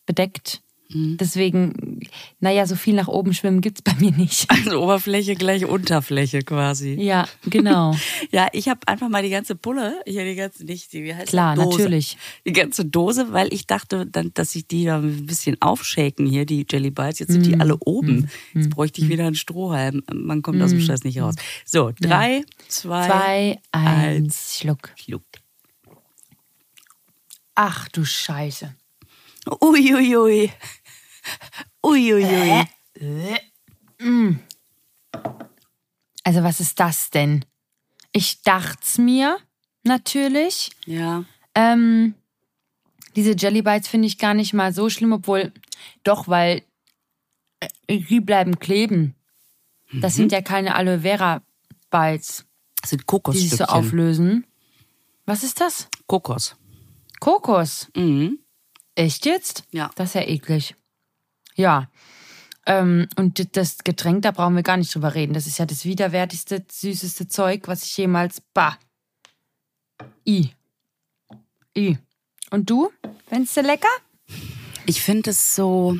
bedeckt. 0.06 0.63
Deswegen, 0.94 2.00
naja, 2.38 2.66
so 2.66 2.76
viel 2.76 2.94
nach 2.94 3.08
oben 3.08 3.34
schwimmen 3.34 3.60
gibt's 3.60 3.82
bei 3.82 3.94
mir 3.94 4.12
nicht. 4.12 4.46
Also 4.54 4.80
Oberfläche 4.82 5.34
gleich 5.34 5.66
Unterfläche 5.66 6.42
quasi. 6.42 6.94
Ja, 6.94 7.26
genau. 7.44 7.96
Ja, 8.30 8.48
ich 8.52 8.68
habe 8.68 8.80
einfach 8.86 9.08
mal 9.08 9.22
die 9.22 9.30
ganze 9.30 9.54
Pulle, 9.56 10.00
hier 10.06 10.24
die 10.24 10.34
ganze, 10.34 10.64
nicht 10.64 10.92
die, 10.92 11.04
wie 11.04 11.14
heißt 11.14 11.28
Klar, 11.28 11.56
das? 11.56 11.64
Dose. 11.64 11.78
natürlich. 11.78 12.16
Die 12.46 12.52
ganze 12.52 12.84
Dose, 12.84 13.32
weil 13.32 13.52
ich 13.52 13.66
dachte, 13.66 14.06
dann, 14.06 14.32
dass 14.34 14.54
ich 14.54 14.66
die 14.66 14.84
da 14.84 14.98
ein 14.98 15.26
bisschen 15.26 15.60
aufshaken 15.60 16.26
hier, 16.26 16.46
die 16.46 16.66
Jelly 16.70 16.90
Bites. 16.90 17.18
Jetzt 17.18 17.32
sind 17.32 17.46
die 17.46 17.58
alle 17.60 17.76
oben. 17.80 18.30
Jetzt 18.54 18.70
bräuchte 18.70 19.00
ich 19.00 19.08
wieder 19.08 19.26
einen 19.26 19.34
Strohhalm. 19.34 20.02
Man 20.12 20.42
kommt 20.42 20.62
aus 20.62 20.70
dem 20.70 20.80
Scheiß 20.80 21.04
nicht 21.04 21.20
raus. 21.20 21.34
So, 21.64 21.92
drei, 22.00 22.44
zwei, 22.68 23.06
Zwei, 23.06 23.58
eins, 23.72 24.58
Schluck. 24.58 24.90
Schluck. 24.96 25.24
Ach 27.54 27.88
du 27.88 28.04
Scheiße. 28.04 28.74
Uiuiui. 29.60 30.50
Uiuiui. 31.82 32.64
Also 36.22 36.42
was 36.42 36.60
ist 36.60 36.80
das 36.80 37.10
denn? 37.10 37.44
Ich 38.12 38.42
dacht's 38.42 38.98
mir 38.98 39.38
natürlich. 39.82 40.70
Ja. 40.86 41.24
Ähm, 41.54 42.14
diese 43.16 43.34
Jelly 43.36 43.62
Bites 43.62 43.88
finde 43.88 44.06
ich 44.08 44.18
gar 44.18 44.34
nicht 44.34 44.54
mal 44.54 44.72
so 44.72 44.88
schlimm, 44.88 45.12
obwohl 45.12 45.52
doch, 46.02 46.28
weil 46.28 46.62
äh, 47.60 47.98
die 47.98 48.20
bleiben 48.20 48.58
kleben. 48.58 49.14
Das 50.00 50.14
sind 50.14 50.32
ja 50.32 50.42
keine 50.42 50.74
Aloe 50.74 51.00
Vera 51.00 51.42
Bites, 51.90 52.46
Das 52.80 52.90
sind 52.90 53.06
die 53.06 53.38
sich 53.38 53.56
so 53.56 53.64
auflösen. 53.64 54.46
Was 55.26 55.44
ist 55.44 55.60
das? 55.60 55.88
Kokos. 56.06 56.56
Kokos. 57.20 57.88
Mhm. 57.94 58.40
Echt 58.96 59.26
jetzt? 59.26 59.64
Ja. 59.70 59.90
Das 59.94 60.08
ist 60.08 60.14
ja 60.14 60.22
eklig. 60.22 60.74
Ja. 61.54 61.88
Ähm, 62.66 63.08
und 63.16 63.56
das 63.56 63.78
Getränk, 63.84 64.22
da 64.22 64.30
brauchen 64.30 64.56
wir 64.56 64.62
gar 64.62 64.76
nicht 64.76 64.94
drüber 64.94 65.14
reden. 65.14 65.34
Das 65.34 65.46
ist 65.46 65.58
ja 65.58 65.66
das 65.66 65.84
widerwärtigste, 65.84 66.64
süßeste 66.70 67.28
Zeug, 67.28 67.68
was 67.68 67.84
ich 67.84 67.96
jemals. 67.96 68.40
Bah. 68.54 68.78
I. 70.26 70.50
I. 71.76 71.98
Und 72.50 72.70
du? 72.70 72.90
Findest 73.28 73.56
du 73.56 73.60
lecker? 73.60 73.88
Ich 74.86 75.02
finde 75.02 75.30
es 75.30 75.54
so. 75.54 75.98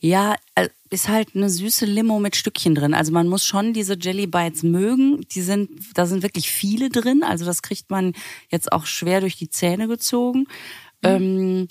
Ja, 0.00 0.36
äh, 0.54 0.68
ist 0.90 1.08
halt 1.08 1.34
eine 1.34 1.50
süße 1.50 1.84
Limo 1.84 2.18
mit 2.20 2.36
Stückchen 2.36 2.74
drin. 2.74 2.94
Also 2.94 3.12
man 3.12 3.28
muss 3.28 3.44
schon 3.44 3.72
diese 3.72 3.98
Jelly 3.98 4.26
Bites 4.26 4.62
mögen. 4.62 5.26
Die 5.32 5.42
sind, 5.42 5.70
da 5.94 6.06
sind 6.06 6.22
wirklich 6.22 6.50
viele 6.50 6.88
drin. 6.88 7.22
Also 7.22 7.44
das 7.44 7.62
kriegt 7.62 7.90
man 7.90 8.14
jetzt 8.50 8.72
auch 8.72 8.86
schwer 8.86 9.20
durch 9.20 9.36
die 9.36 9.50
Zähne 9.50 9.88
gezogen. 9.88 10.46
Ähm, 11.02 11.68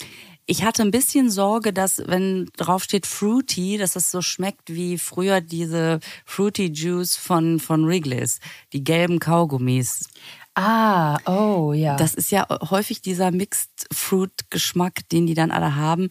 ich 0.47 0.63
hatte 0.63 0.81
ein 0.81 0.91
bisschen 0.91 1.29
Sorge, 1.29 1.73
dass 1.73 2.01
wenn 2.07 2.49
drauf 2.55 2.83
steht 2.83 3.05
Fruity, 3.05 3.77
dass 3.77 3.95
es 3.95 4.09
so 4.09 4.21
schmeckt 4.21 4.73
wie 4.73 4.97
früher 4.97 5.41
diese 5.41 5.99
Fruity 6.25 6.71
Juice 6.73 7.17
von 7.17 7.59
von 7.59 7.85
Wrigley's, 7.85 8.39
die 8.71 8.83
gelben 8.83 9.19
Kaugummis. 9.19 10.09
Ah, 10.55 11.19
oh, 11.27 11.73
ja. 11.73 11.97
Das 11.97 12.15
ist 12.15 12.31
ja 12.31 12.47
häufig 12.49 13.01
dieser 13.01 13.29
Mixed 13.29 13.87
Fruit 13.93 14.31
Geschmack, 14.49 15.07
den 15.09 15.27
die 15.27 15.35
dann 15.35 15.51
alle 15.51 15.75
haben. 15.75 16.07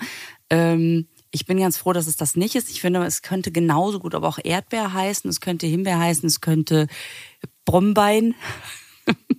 Ähm, 0.51 1.09
ich 1.33 1.47
bin 1.47 1.59
ganz 1.59 1.77
froh, 1.77 1.93
dass 1.93 2.07
es 2.07 2.17
das 2.17 2.37
nicht 2.37 2.55
ist. 2.55 2.71
Ich 2.71 2.81
finde, 2.81 3.05
es 3.05 3.23
könnte 3.23 3.51
genauso 3.51 3.99
gut 3.99 4.15
aber 4.15 4.29
auch 4.29 4.39
Erdbeer 4.43 4.93
heißen, 4.93 5.29
es 5.29 5.41
könnte 5.41 5.67
Himbeer 5.67 5.99
heißen, 5.99 6.27
es 6.27 6.41
könnte 6.41 6.87
Brombein. 7.65 8.35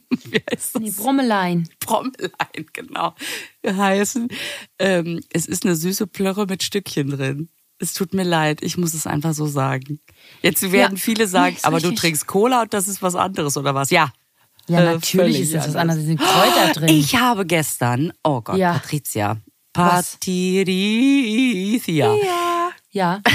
Wie 0.25 0.41
heißt 0.51 0.75
das? 0.75 0.81
nee, 0.81 0.91
Brommelein. 0.91 1.67
Brommelein, 1.79 2.65
genau, 2.73 3.13
heißen. 3.65 4.27
Ähm, 4.79 5.21
es 5.33 5.45
ist 5.47 5.65
eine 5.65 5.75
süße 5.75 6.07
Plörre 6.07 6.45
mit 6.45 6.63
Stückchen 6.63 7.09
drin. 7.09 7.49
Es 7.79 7.93
tut 7.93 8.13
mir 8.13 8.23
leid, 8.23 8.63
ich 8.63 8.77
muss 8.77 8.93
es 8.93 9.05
einfach 9.05 9.33
so 9.33 9.45
sagen. 9.45 9.99
Jetzt 10.41 10.61
werden 10.71 10.95
Ja, 10.95 11.01
viele 11.01 11.27
sagen, 11.27 11.55
nee, 11.55 11.59
aber 11.63 11.79
du 11.79 11.89
richtig. 11.89 11.99
trinkst 11.99 12.25
Cola 12.27 12.61
und 12.63 12.73
das 12.73 12.87
ist 12.87 13.01
was 13.03 13.15
anderes 13.15 13.55
oder 13.57 13.75
was? 13.75 13.89
Ja. 13.91 14.11
Ja, 14.67 14.79
Äh, 14.81 14.85
natürlich 14.95 15.41
ist 15.41 15.53
das 15.53 15.67
was 15.69 15.75
anderes. 15.75 16.01
Da 16.01 16.05
sind 16.07 16.19
Kräuter 16.19 16.73
drin. 16.73 16.89
Ich 16.89 17.15
habe 17.15 17.45
gestern, 17.45 18.11
oh 18.23 18.41
Gott, 18.41 18.57
Ja. 18.57 18.73
Patricia. 18.73 19.37
Patricia. 19.73 20.65
ja. 22.15 22.71
Ja. 22.91 23.21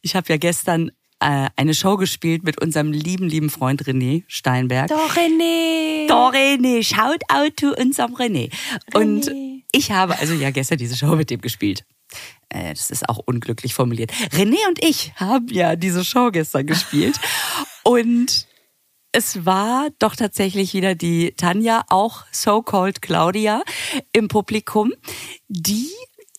Ich 0.00 0.14
habe 0.16 0.26
ja 0.28 0.36
gestern 0.38 0.90
äh, 1.20 1.48
eine 1.56 1.74
Show 1.74 1.96
gespielt 1.96 2.44
mit 2.44 2.60
unserem 2.60 2.92
lieben, 2.92 3.28
lieben 3.28 3.50
Freund 3.50 3.82
René 3.84 4.24
Steinberg. 4.28 4.88
Doch, 4.88 5.16
René. 5.16 6.06
Doch, 6.08 6.32
René, 6.32 6.82
shout 6.82 7.20
out 7.28 7.56
to 7.56 7.74
unserem 7.80 8.14
René. 8.14 8.50
Und 8.94 9.28
René. 9.28 9.62
ich 9.72 9.90
habe 9.90 10.18
also 10.18 10.34
ja 10.34 10.50
gestern 10.50 10.78
diese 10.78 10.96
Show 10.96 11.16
mit 11.16 11.30
dem 11.30 11.40
gespielt. 11.40 11.84
Äh, 12.48 12.74
Das 12.74 12.90
ist 12.90 13.08
auch 13.08 13.18
unglücklich 13.18 13.74
formuliert. 13.74 14.12
René 14.32 14.58
und 14.68 14.82
ich 14.82 15.12
haben 15.16 15.48
ja 15.48 15.76
diese 15.76 16.04
Show 16.04 16.30
gestern 16.30 16.66
gespielt. 16.66 17.18
Und 17.84 18.46
es 19.12 19.46
war 19.46 19.88
doch 19.98 20.14
tatsächlich 20.14 20.74
wieder 20.74 20.94
die 20.94 21.32
Tanja, 21.32 21.84
auch 21.88 22.26
so-called 22.30 23.00
Claudia, 23.00 23.62
im 24.12 24.28
Publikum, 24.28 24.92
die 25.48 25.88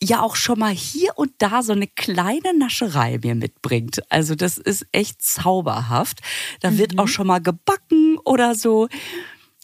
ja 0.01 0.21
auch 0.21 0.35
schon 0.35 0.59
mal 0.59 0.73
hier 0.73 1.11
und 1.17 1.31
da 1.39 1.61
so 1.61 1.73
eine 1.73 1.87
kleine 1.87 2.57
Nascherei 2.57 3.19
mir 3.21 3.35
mitbringt. 3.35 4.01
Also 4.09 4.35
das 4.35 4.57
ist 4.57 4.85
echt 4.91 5.21
zauberhaft. 5.21 6.19
Da 6.61 6.77
wird 6.77 6.97
auch 6.99 7.07
schon 7.07 7.27
mal 7.27 7.39
gebacken 7.41 8.17
oder 8.23 8.55
so. 8.55 8.87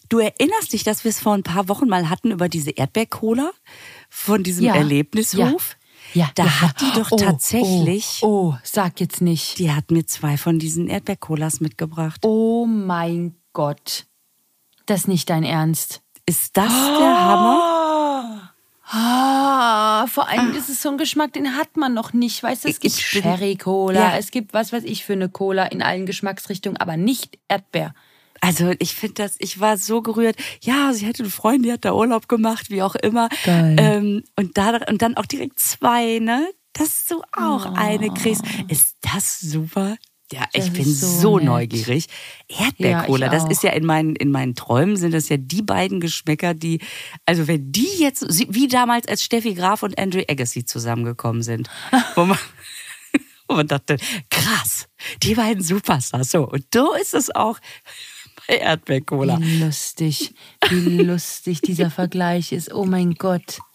Du 0.10 0.20
erinnerst 0.20 0.74
dich, 0.74 0.84
dass 0.84 1.04
wir 1.04 1.10
es 1.10 1.20
vor 1.20 1.34
ein 1.34 1.44
paar 1.44 1.68
Wochen 1.68 1.88
mal 1.88 2.10
hatten 2.10 2.32
über 2.32 2.50
diese 2.50 2.72
Erdbeercola 2.72 3.52
von 4.10 4.44
diesem 4.44 4.66
Ja. 4.66 4.76
Erlebnishof? 4.76 5.78
Ja. 6.14 6.30
Da 6.36 6.46
ja. 6.46 6.62
hat 6.62 6.82
die 6.82 6.92
doch 7.00 7.12
Oh, 7.12 7.16
tatsächlich, 7.18 8.20
Oh, 8.22 8.54
oh, 8.54 8.58
sag 8.64 9.00
jetzt 9.00 9.22
nicht. 9.22 9.58
die 9.58 9.72
hat 9.72 9.90
mir 9.90 10.06
zwei 10.06 10.38
von 10.38 10.60
diesen 10.60 10.88
Erdbeercolas 10.88 11.60
mitgebracht. 11.62 12.24
Oh 12.24 12.66
mein 12.68 13.36
Gott. 13.54 14.06
Das 14.86 15.02
ist 15.02 15.08
nicht 15.08 15.30
dein 15.30 15.44
Ernst. 15.44 16.02
Ist 16.28 16.56
das 16.58 16.72
der 16.72 17.26
Hammer? 17.26 17.85
Ah, 18.88 20.06
vor 20.08 20.28
allem 20.30 20.56
ist 20.56 20.70
es 20.70 20.82
so 20.82 20.90
ein 20.90 20.98
Geschmack, 20.98 21.34
den 21.34 21.56
hat 21.58 21.76
man 21.76 21.94
noch 21.94 22.14
nicht. 22.14 22.42
Weißt 22.44 22.66
du, 22.66 22.70
es 22.70 22.80
gibt 22.80 22.96
Cherry-Cola, 22.96 24.00
Ja. 24.12 24.18
es 24.18 24.32
gibt 24.32 24.54
was 24.54 24.72
weiß 24.72 24.84
ich 24.84 25.04
für 25.06 25.14
eine 25.14 25.30
Cola 25.30 25.66
in 25.66 25.82
allen 25.82 26.06
Geschmacksrichtungen, 26.06 26.78
aber 26.78 26.96
nicht 26.98 27.40
Erdbeer. 27.48 27.94
Also 28.42 28.74
ich 28.80 28.94
finde 28.94 29.16
das, 29.16 29.36
ich 29.40 29.60
war 29.60 29.78
so 29.78 30.02
gerührt. 30.02 30.36
Ja, 30.62 30.94
sie 30.94 31.08
hatte 31.08 31.24
eine 31.24 31.32
Freundin, 31.32 31.64
die 31.64 31.72
hat 31.74 31.84
da 31.86 31.94
Urlaub 31.94 32.28
gemacht, 32.28 32.70
wie 32.70 32.84
auch 32.84 32.96
immer. 32.96 33.30
Geil. 33.44 33.76
Ähm, 33.80 34.24
und, 34.36 34.58
da, 34.58 34.78
und 34.88 35.02
dann 35.02 35.18
auch 35.18 35.26
direkt 35.26 35.60
zwei, 35.60 36.20
ne? 36.20 36.48
Dass 36.74 37.06
du 37.06 37.22
auch 37.32 37.66
eine 37.74 38.14
kriegst. 38.14 38.44
Ist 38.68 38.98
das 39.02 39.40
super? 39.40 39.96
Ja, 40.32 40.46
ich 40.54 40.72
bin 40.72 40.86
so, 40.86 41.08
so 41.08 41.40
neugierig. 41.40 42.08
Erdbeercola, 42.48 43.28
Ja, 43.28 43.32
das 43.32 43.48
ist 43.48 43.62
ja 43.62 43.72
in 43.72 43.86
meinen, 43.86 44.16
in 44.16 44.32
meinen 44.32 44.56
Träumen 44.56 44.98
sind 44.98 45.14
das 45.14 45.30
ja 45.30 45.38
die 45.38 45.62
beiden 45.62 46.00
Geschmäcker, 46.00 46.56
die, 46.56 46.82
also 47.26 47.48
wenn 47.48 47.72
die 47.72 48.00
jetzt, 48.00 48.26
wie 48.52 48.68
damals 48.68 49.08
als 49.08 49.24
Steffi 49.24 49.54
Graf 49.54 49.84
und 49.84 50.00
Andrew 50.00 50.24
Agassi 50.28 50.66
zusammengekommen 50.66 51.44
sind, 51.44 51.70
wo 52.16 52.26
man, 52.26 52.40
wo 53.48 53.56
man 53.56 53.68
dachte, 53.68 53.98
krass, 54.32 54.88
die 55.22 55.36
beiden 55.36 55.62
Superstars. 55.62 56.32
So, 56.32 56.50
und 56.50 56.66
so 56.74 56.96
ist 56.96 57.14
es 57.14 57.34
auch 57.36 57.60
bei 58.48 58.58
Erdbeercola. 58.58 59.40
Wie 59.40 59.64
lustig, 59.64 60.34
wie 60.70 60.98
lustig 61.04 61.62
dieser 61.62 61.92
Vergleich 61.92 62.52
ist. 62.52 62.74
Oh 62.74 62.86
mein 62.86 63.14
Gott. 63.14 63.60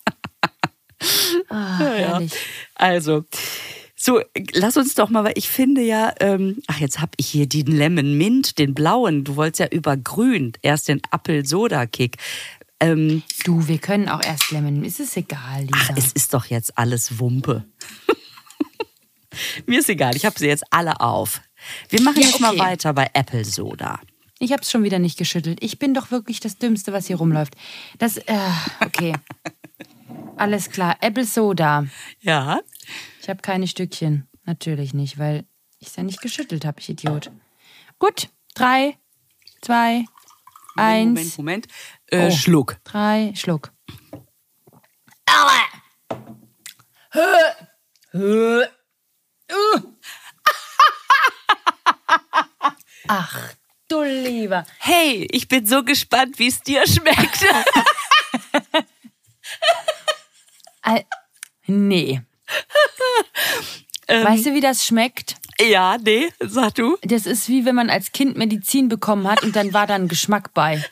Ah, 1.48 1.78
herrlich. 1.78 2.32
Also, 2.74 3.24
so, 4.02 4.20
lass 4.54 4.78
uns 4.78 4.94
doch 4.94 5.10
mal, 5.10 5.24
weil 5.24 5.34
ich 5.36 5.48
finde 5.50 5.82
ja, 5.82 6.14
ähm, 6.20 6.62
ach, 6.68 6.78
jetzt 6.78 7.00
hab 7.02 7.10
ich 7.18 7.26
hier 7.26 7.46
den 7.46 7.66
Lemon 7.66 8.16
Mint, 8.16 8.58
den 8.58 8.72
blauen. 8.74 9.24
Du 9.24 9.36
wolltest 9.36 9.60
ja 9.60 9.66
über 9.76 9.96
grün, 9.98 10.52
erst 10.62 10.88
den 10.88 11.02
Apfel-Soda-Kick. 11.10 12.16
Ähm, 12.80 13.22
Du, 13.44 13.68
wir 13.68 13.76
können 13.76 14.08
auch 14.08 14.22
erst 14.24 14.50
lemon. 14.52 14.82
Ist 14.84 15.00
es 15.00 15.14
egal, 15.18 15.62
Lisa. 15.64 15.74
ach, 15.76 15.90
es 15.96 16.12
ist 16.12 16.32
doch 16.32 16.46
jetzt 16.46 16.78
alles 16.78 17.18
Wumpe. 17.18 17.64
Mir 19.66 19.80
ist 19.80 19.88
egal, 19.90 20.16
ich 20.16 20.24
habe 20.24 20.38
sie 20.38 20.46
jetzt 20.46 20.64
alle 20.70 21.00
auf. 21.00 21.42
Wir 21.90 22.00
machen 22.00 22.20
Ja, 22.22 22.28
jetzt 22.28 22.40
mal 22.40 22.58
weiter 22.58 22.94
bei 22.94 23.10
Apple 23.12 23.44
Soda. 23.44 24.00
Ich 24.38 24.52
habe 24.52 24.62
es 24.62 24.70
schon 24.70 24.82
wieder 24.82 24.98
nicht 24.98 25.18
geschüttelt. 25.18 25.58
Ich 25.62 25.78
bin 25.78 25.92
doch 25.92 26.10
wirklich 26.10 26.40
das 26.40 26.56
Dümmste, 26.56 26.94
was 26.94 27.06
hier 27.06 27.16
rumläuft. 27.16 27.54
Das, 27.98 28.16
äh, 28.16 28.38
okay. 28.80 29.12
Alles 30.36 30.70
klar. 30.70 30.96
Apple 31.02 31.24
Soda. 31.26 31.84
Ja, 32.22 32.60
Ich 33.20 33.28
habe 33.28 33.42
keine 33.42 33.66
Stückchen. 33.66 34.26
Natürlich 34.44 34.94
nicht, 34.94 35.18
weil 35.18 35.44
ich 35.78 35.88
es 35.88 35.96
ja 35.96 36.02
nicht 36.02 36.22
geschüttelt 36.22 36.64
habe, 36.64 36.80
ich 36.80 36.88
Idiot. 36.88 37.30
Gut. 37.98 38.28
Drei, 38.54 38.96
zwei, 39.62 40.04
eins, 40.76 41.36
Moment, 41.36 41.38
Moment. 41.38 41.66
Äh, 42.06 42.26
Oh. 42.26 42.30
Schluck. 42.30 42.78
drei, 42.84 43.32
Schluck. 43.36 43.72
Ach, 53.08 53.54
du 53.88 54.02
lieber. 54.02 54.64
Hey, 54.78 55.26
ich 55.30 55.48
bin 55.48 55.66
so 55.66 55.82
gespannt, 55.84 56.38
wie 56.38 56.48
es 56.48 56.62
dir 56.62 56.86
schmeckt. 56.86 57.44
Nee. 61.66 62.20
Ähm. 64.08 64.24
weißt 64.24 64.46
du, 64.46 64.54
wie 64.54 64.60
das 64.60 64.84
schmeckt? 64.84 65.36
ja, 65.60 65.96
nee, 66.02 66.30
sag 66.40 66.74
du. 66.74 66.96
Das 67.02 67.26
ist 67.26 67.48
wie 67.48 67.64
wenn 67.64 67.76
man 67.76 67.90
als 67.90 68.10
Kind 68.10 68.36
Medizin 68.36 68.88
bekommen 68.88 69.28
hat 69.28 69.44
und 69.44 69.54
dann 69.54 69.72
war 69.72 69.86
da 69.86 69.94
ein 69.94 70.08
Geschmack 70.08 70.52
bei. 70.52 70.82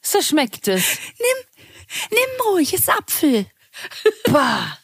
So 0.00 0.20
schmeckt 0.20 0.66
es. 0.66 0.98
Nimm, 1.18 2.08
nimm 2.10 2.46
ruhig, 2.52 2.74
ist 2.74 2.88
Apfel. 2.90 3.46
Bah. 4.26 4.78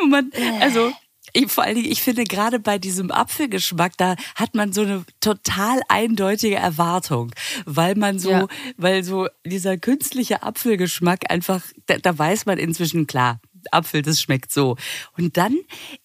Und 0.00 0.10
man, 0.10 0.32
also 0.60 0.92
ich, 1.34 1.48
vor 1.52 1.64
allen 1.64 1.74
Dingen, 1.74 1.92
ich 1.92 2.00
finde 2.00 2.24
gerade 2.24 2.58
bei 2.58 2.78
diesem 2.78 3.10
Apfelgeschmack, 3.10 3.98
da 3.98 4.16
hat 4.34 4.54
man 4.54 4.72
so 4.72 4.80
eine 4.80 5.04
total 5.20 5.82
eindeutige 5.88 6.56
Erwartung, 6.56 7.32
weil 7.66 7.96
man 7.96 8.18
so, 8.18 8.30
Ja. 8.30 8.46
weil 8.78 9.04
so 9.04 9.28
dieser 9.44 9.76
künstliche 9.76 10.42
Apfelgeschmack 10.42 11.30
einfach, 11.30 11.60
da, 11.84 11.98
da 11.98 12.16
weiß 12.16 12.46
man 12.46 12.56
inzwischen 12.56 13.06
klar, 13.06 13.40
Apfel, 13.72 14.02
das 14.02 14.20
schmeckt 14.20 14.52
so. 14.52 14.76
Und 15.16 15.36
dann 15.36 15.56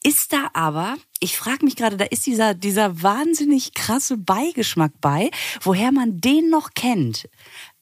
ist 0.04 0.34
da 0.34 0.50
aber, 0.54 0.96
ich 1.20 1.38
frage 1.38 1.66
mich 1.66 1.76
gerade, 1.76 1.98
da 1.98 2.06
ist 2.06 2.26
dieser, 2.26 2.54
dieser 2.54 3.02
wahnsinnig 3.04 3.74
krasse 3.74 4.18
Beigeschmack 4.18 4.94
bei, 5.02 5.30
woher 5.62 5.92
man 5.92 6.22
den 6.22 6.50
noch 6.50 6.72
kennt. 6.74 7.28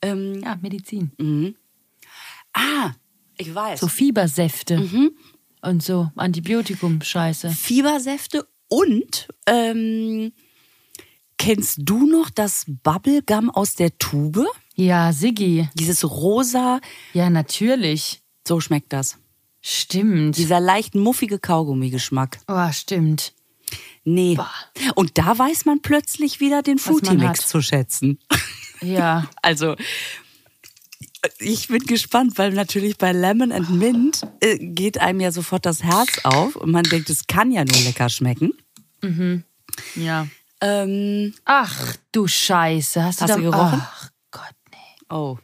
Ähm, 0.01 0.41
Ja, 0.43 0.57
Medizin. 0.61 1.55
ah, 2.53 2.91
ich 3.37 3.53
weiß. 3.53 3.79
So 3.79 3.87
Fiebersäfte 3.87 4.89
und 5.61 5.83
so 5.83 6.09
Antibiotikum-Scheiße. 6.15 7.49
Fiebersäfte 7.51 8.47
und 8.67 9.27
ähm, 9.45 10.31
kennst 11.37 11.79
du 11.81 12.05
noch 12.05 12.29
das 12.29 12.65
Bubblegum 12.83 13.49
aus 13.49 13.75
der 13.75 13.97
Tube? 13.97 14.45
Ja, 14.75 15.11
Siggi. 15.13 15.69
Dieses 15.73 16.03
rosa, 16.09 16.79
Ja, 17.13 17.29
natürlich. 17.29 18.21
so 18.47 18.59
schmeckt 18.59 18.93
das. 18.93 19.18
Stimmt. 19.61 20.37
Dieser 20.37 20.59
leicht 20.59 20.95
muffige 20.95 21.39
Kaugummi-Geschmack. 21.39 22.39
Oh, 22.47 22.71
stimmt. 22.71 23.33
Nee. 24.03 24.37
Und 24.95 25.17
da 25.17 25.37
weiß 25.37 25.65
man 25.65 25.81
plötzlich 25.81 26.39
wieder 26.39 26.61
den 26.63 26.79
Fruity-Mix 26.79 27.41
hat. 27.41 27.47
zu 27.47 27.61
schätzen. 27.61 28.19
Ja. 28.81 29.29
Also, 29.41 29.75
ich 31.39 31.67
bin 31.67 31.79
gespannt, 31.85 32.37
weil 32.37 32.53
natürlich 32.53 32.97
bei 32.97 33.11
Lemon 33.11 33.51
and 33.51 33.69
Mint 33.71 34.21
äh, 34.39 34.57
geht 34.57 34.99
einem 34.99 35.19
ja 35.19 35.33
sofort 35.33 35.65
das 35.65 35.83
Herz 35.83 36.19
auf 36.23 36.55
und 36.55 36.71
man 36.71 36.83
denkt, 36.83 37.09
es 37.09 37.27
kann 37.27 37.51
ja 37.51 37.65
nur 37.65 37.77
lecker 37.81 38.07
schmecken. 38.07 38.53
Ja. 39.95 40.27
Ähm, 40.61 41.33
Ach, 41.45 41.95
du 42.13 42.27
Scheiße. 42.27 43.03
Hast 43.03 43.19
du, 43.19 43.23
Hast 43.23 43.31
da, 43.31 43.35
du 43.35 43.43
gerochen? 43.43 43.81
Ach 43.83 44.09
Gott, 44.31 44.55
nee. 44.71 45.13
oh. 45.13 45.37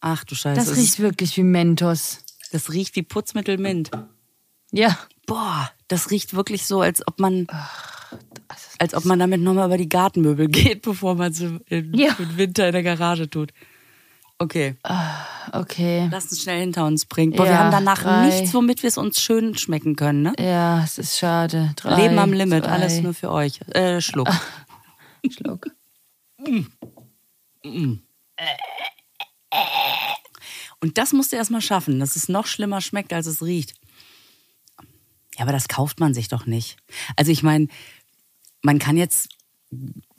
Ach 0.00 0.24
du 0.24 0.34
Scheiße. 0.34 0.56
Das 0.58 0.76
riecht 0.76 0.98
wirklich 0.98 1.36
wie 1.36 1.44
Mentos. 1.44 2.21
Das 2.52 2.72
riecht 2.72 2.94
wie 2.96 3.02
Putzmittel 3.02 3.58
Mint. 3.58 3.90
Ja. 4.70 4.98
Boah, 5.26 5.70
das 5.88 6.10
riecht 6.10 6.34
wirklich 6.34 6.66
so, 6.66 6.80
als 6.82 7.06
ob 7.06 7.18
man, 7.18 7.46
als 8.78 8.94
ob 8.94 9.04
man 9.04 9.18
damit 9.18 9.40
nochmal 9.40 9.66
über 9.66 9.78
die 9.78 9.88
Gartenmöbel 9.88 10.48
geht, 10.48 10.82
bevor 10.82 11.14
man 11.14 11.32
sie 11.32 11.60
im, 11.66 11.94
Ja. 11.94 12.14
Winter 12.18 12.66
in 12.66 12.72
der 12.72 12.82
Garage 12.82 13.28
tut. 13.30 13.52
Okay, 14.38 14.74
Okay. 15.52 16.08
lass 16.10 16.24
uns 16.24 16.42
schnell 16.42 16.60
hinter 16.60 16.84
uns 16.84 17.06
bringen. 17.06 17.32
Boah, 17.32 17.44
wir 17.44 17.52
Ja, 17.52 17.58
haben 17.58 17.70
danach 17.70 18.02
drei. 18.02 18.26
nichts, 18.26 18.52
womit 18.52 18.82
wir 18.82 18.88
es 18.88 18.98
uns 18.98 19.20
schön 19.20 19.56
schmecken 19.56 19.94
können, 19.96 20.22
ne? 20.22 20.32
Ja, 20.38 20.82
es 20.82 20.98
ist 20.98 21.16
schade. 21.18 21.72
Drei, 21.76 22.02
Leben 22.02 22.18
am 22.18 22.32
Limit, 22.32 22.64
zwei, 22.64 22.72
alles 22.72 23.00
nur 23.00 23.14
für 23.14 23.30
euch. 23.30 23.60
Äh, 23.68 24.00
Schluck. 24.00 24.28
Schluck. 25.30 25.66
Und 30.82 30.98
das 30.98 31.12
musst 31.12 31.32
du 31.32 31.36
erstmal 31.36 31.60
schaffen, 31.60 32.00
dass 32.00 32.16
es 32.16 32.28
noch 32.28 32.46
schlimmer 32.46 32.80
schmeckt, 32.80 33.12
als 33.12 33.26
es 33.26 33.40
riecht. 33.40 33.74
Ja, 35.36 35.42
aber 35.42 35.52
das 35.52 35.68
kauft 35.68 36.00
man 36.00 36.12
sich 36.12 36.26
doch 36.26 36.44
nicht. 36.44 36.76
Also 37.16 37.30
ich 37.30 37.44
meine, 37.44 37.68
man 38.62 38.80
kann 38.80 38.96
jetzt 38.96 39.28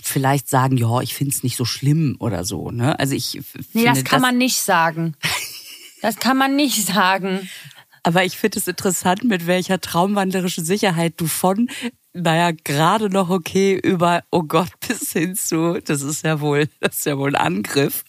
vielleicht 0.01 0.49
sagen, 0.49 0.77
ja, 0.77 1.01
ich 1.01 1.13
finde 1.13 1.33
es 1.33 1.43
nicht 1.43 1.57
so 1.57 1.65
schlimm 1.65 2.15
oder 2.19 2.45
so. 2.45 2.71
Ne? 2.71 2.97
Also 2.97 3.13
ich 3.13 3.41
Nee, 3.73 3.83
das 3.83 4.05
kann 4.05 4.21
man 4.21 4.37
nicht 4.37 4.59
sagen. 4.59 5.15
Das 6.01 6.17
kann 6.17 6.35
man 6.35 6.57
nicht 6.57 6.85
sagen. 6.85 7.49
Aber 8.03 8.25
ich 8.25 8.35
finde 8.35 8.59
es 8.59 8.67
interessant, 8.67 9.23
mit 9.23 9.47
welcher 9.47 9.79
traumwandlerischen 9.79 10.65
Sicherheit 10.65 11.13
du 11.15 11.27
von, 11.27 11.69
naja, 12.11 12.51
gerade 12.51 13.09
noch 13.09 13.29
okay 13.29 13.79
über, 13.81 14.25
oh 14.29 14.43
Gott, 14.43 14.67
bis 14.85 15.13
hin 15.13 15.37
zu, 15.37 15.79
das 15.79 16.01
ist 16.01 16.25
ja 16.25 16.41
wohl, 16.41 16.67
das 16.81 16.97
ist 16.97 17.05
ja 17.05 17.17
wohl 17.17 17.37
ein 17.37 17.41
Angriff. 17.41 18.03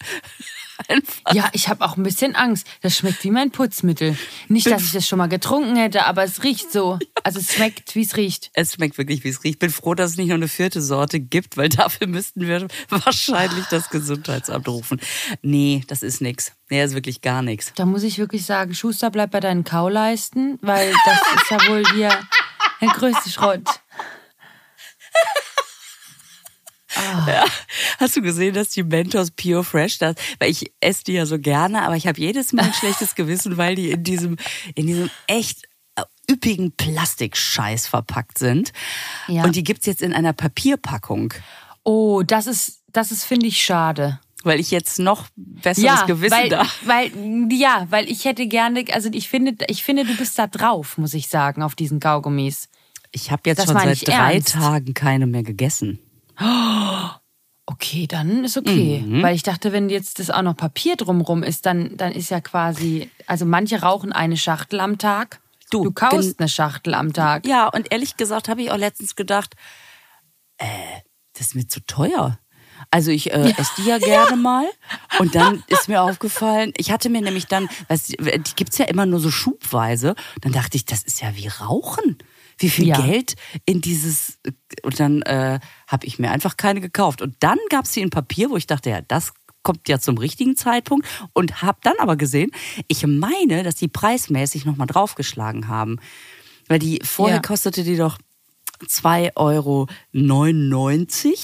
Einfach. 0.89 1.35
Ja, 1.35 1.49
ich 1.53 1.69
habe 1.69 1.85
auch 1.85 1.97
ein 1.97 2.03
bisschen 2.03 2.35
Angst. 2.35 2.67
Das 2.81 2.97
schmeckt 2.97 3.23
wie 3.25 3.31
mein 3.31 3.51
Putzmittel. 3.51 4.17
Nicht, 4.49 4.71
dass 4.71 4.83
ich 4.83 4.93
das 4.93 5.07
schon 5.07 5.19
mal 5.19 5.29
getrunken 5.29 5.77
hätte, 5.77 6.07
aber 6.07 6.25
es 6.25 6.43
riecht 6.43 6.73
so. 6.73 6.99
Also 7.27 7.39
es 7.39 7.55
schmeckt, 7.55 7.95
wie 7.95 8.03
es 8.03 8.19
riecht. 8.19 8.51
Es 8.53 8.75
schmeckt 8.75 8.99
wirklich, 8.99 9.25
wie 9.25 9.31
es 9.31 9.43
riecht. 9.45 9.59
Bin 9.59 9.71
froh, 9.71 9.95
dass 9.95 10.11
es 10.11 10.17
nicht 10.19 10.29
noch 10.29 10.35
eine 10.35 10.47
vierte 10.47 10.83
Sorte 10.83 11.21
gibt, 11.21 11.57
weil 11.57 11.69
dafür 11.71 12.07
müssten 12.07 12.43
wir 12.43 12.69
wahrscheinlich 12.91 13.65
das 13.71 13.89
Gesundheitsamt 13.89 14.69
rufen. 14.69 15.01
Nee, 15.41 15.83
das 15.87 16.03
ist 16.03 16.21
nix. 16.21 16.53
Nee, 16.69 16.83
das 16.83 16.91
ist 16.91 16.97
wirklich 16.97 17.23
gar 17.23 17.41
nichts. 17.41 17.73
Da 17.77 17.87
muss 17.87 18.03
ich 18.03 18.19
wirklich 18.19 18.45
sagen, 18.45 18.75
Schuster, 18.75 19.11
bleib 19.11 19.31
bei 19.31 19.41
deinen 19.41 19.65
Kauleisten, 19.65 20.59
weil 20.61 20.93
das 21.07 21.21
ist 21.43 21.51
ja 21.51 21.67
wohl 21.69 21.83
hier 21.95 22.11
der 22.83 22.89
größte 22.89 23.31
Schrott. 23.31 23.63
Hast 27.99 28.17
du 28.17 28.23
gesehen, 28.23 28.55
dass 28.55 28.69
die 28.71 28.83
Mentos 28.83 29.31
Pure 29.31 29.65
Fresh 29.65 29.99
das, 29.99 30.17
weil 30.39 30.51
ich 30.51 30.73
esse 30.81 31.05
die 31.05 31.13
ja 31.13 31.27
so 31.27 31.39
gerne, 31.39 31.83
aber 31.83 31.97
ich 31.97 32.07
habe 32.07 32.21
jedes 32.21 32.53
Mal 32.53 32.65
ein 32.65 32.75
schlechtes 32.79 33.15
Gewissen, 33.15 33.57
weil 33.57 33.75
die 33.75 33.91
in 33.91 34.03
diesem, 34.05 34.37
in 34.75 34.87
diesem 34.87 35.11
echt 35.27 35.65
äh, 35.97 36.03
üppigen 36.31 36.73
Plastikscheiß 36.73 37.87
verpackt 37.87 38.39
sind. 38.39 38.73
Ja. 39.29 39.45
Und 39.45 39.57
die 39.57 39.65
gibt's 39.65 39.87
jetzt 39.87 40.03
in 40.03 40.13
einer 40.13 40.33
Papierpackung, 40.33 41.35
Oh, 41.87 42.23
das 42.23 42.47
ist, 42.47 42.81
das 42.93 43.13
ist, 43.13 43.25
finde 43.25 43.47
ich, 43.47 43.63
schade. 43.63 44.19
weil 44.43 44.59
ich 44.59 44.71
jetzt 44.71 44.99
noch 44.99 45.27
besseres 45.37 46.07
Gewissen 46.07 46.33
weil, 46.33 46.49
da. 46.49 46.65
weil, 46.87 47.13
ja, 47.53 47.87
weil 47.91 48.09
ich 48.11 48.25
hätte 48.25 48.47
gerne, 48.47 48.85
also 48.93 49.11
ich 49.13 49.29
finde, 49.29 49.55
ich 49.69 49.85
finde, 49.85 50.07
du 50.07 50.17
bist 50.17 50.39
da 50.39 50.47
drauf, 50.47 50.97
muss 50.97 51.13
ich 51.13 51.29
sagen, 51.29 51.63
auf 51.63 51.75
diesen 51.75 52.01
Kaugummis. 52.01 52.71
Ich 53.13 53.31
habe 53.31 53.43
jetzt 53.45 53.59
Das 53.59 53.67
schon 53.67 53.75
seit 53.79 54.09
drei 54.09 54.35
ernst. 54.35 54.55
Tagen 54.55 54.95
keine 54.95 55.27
mehr 55.27 55.43
gegessen. 55.43 55.99
Okay, 57.67 58.07
dann 58.07 58.45
ist 58.45 58.57
okay. 58.59 59.03
Mhm. 59.05 59.23
Weil 59.23 59.35
ich 59.35 59.43
dachte, 59.43 59.73
wenn 59.73 59.89
jetzt 59.89 60.19
das 60.19 60.31
auch 60.31 60.43
noch 60.43 60.57
Papier 60.57 60.97
drumrum 60.97 61.43
ist, 61.43 61.65
dann, 61.67 61.97
dann 61.97 62.13
ist 62.13 62.31
ja 62.31 62.41
quasi, 62.41 63.11
also 63.27 63.47
manche 63.47 63.81
rauchen 63.81 64.13
eine 64.13 64.37
Schachtel 64.37 64.81
am 64.81 64.99
Tag. 64.99 65.41
Du, 65.71 65.85
Du 65.85 65.93
kaust 65.93 66.39
eine 66.39 66.49
Schachtel 66.49 66.95
am 66.95 67.13
Tag. 67.13 67.47
Ja, 67.47 67.69
und 67.69 67.91
ehrlich 67.91 68.17
gesagt 68.17 68.49
habe 68.49 68.63
ich 68.63 68.71
auch 68.71 68.77
letztens 68.77 69.17
gedacht, 69.17 69.55
äh, 70.59 70.67
das 71.33 71.49
ist 71.49 71.55
mir 71.55 71.67
zu 71.67 71.81
teuer. 71.87 72.39
Also 72.91 73.11
ich 73.11 73.33
äh, 73.33 73.55
esse 73.57 73.73
die 73.79 73.85
ja 73.89 73.99
gerne 73.99 74.37
mal 74.37 74.67
und 75.19 75.35
dann 75.35 75.65
ist 75.69 75.89
mir 75.89 76.03
aufgefallen, 76.03 76.73
ich 76.77 76.91
hatte 76.91 77.09
mir 77.09 77.23
nämlich 77.23 77.47
dann, 77.47 77.69
weißt, 77.89 78.11
die 78.11 78.55
gibt's 78.57 78.79
ja 78.79 78.85
immer 78.85 79.07
nur 79.07 79.21
so 79.21 79.31
schubweise, 79.31 80.15
dann 80.43 80.53
dachte 80.53 80.77
ich, 80.77 80.85
das 80.85 81.03
ist 81.03 81.23
ja 81.23 81.35
wie 81.35 81.49
Rauchen. 81.49 82.19
Wie 82.59 82.71
viel 82.71 82.89
Ja. 82.89 83.01
Geld 83.01 83.35
in 83.67 83.81
dieses 83.81 84.39
und 84.83 84.99
dann 85.01 85.23
äh, 85.23 85.59
habe 85.87 86.07
ich 86.07 86.19
mir 86.19 86.31
einfach 86.31 86.57
keine 86.57 86.81
gekauft 86.81 87.23
und 87.23 87.37
dann 87.41 87.59
gab's 87.71 87.93
sie 87.93 88.01
in 88.01 88.11
Papier, 88.11 88.51
wo 88.51 88.57
ich 88.57 88.67
dachte, 88.67 88.91
ja, 88.91 89.01
das 89.01 89.33
kommt 89.63 89.89
ja 89.89 89.99
zum 89.99 90.19
richtigen 90.19 90.57
Zeitpunkt 90.57 91.07
und 91.33 91.63
habe 91.63 91.79
dann 91.83 91.95
aber 91.99 92.17
gesehen, 92.17 92.51
ich 92.87 93.07
meine, 93.07 93.63
dass 93.63 93.77
die 93.77 93.89
preismäßig 93.89 94.65
nochmal 94.67 94.87
draufgeschlagen 94.87 95.69
haben. 95.69 95.99
Weil 96.69 96.79
die 96.79 97.01
vorher 97.03 97.37
Ja. 97.37 97.43
kostete 97.43 97.83
die 97.83 97.97
doch 97.97 98.19
2,99 98.87 99.35
Euro, 99.37 99.87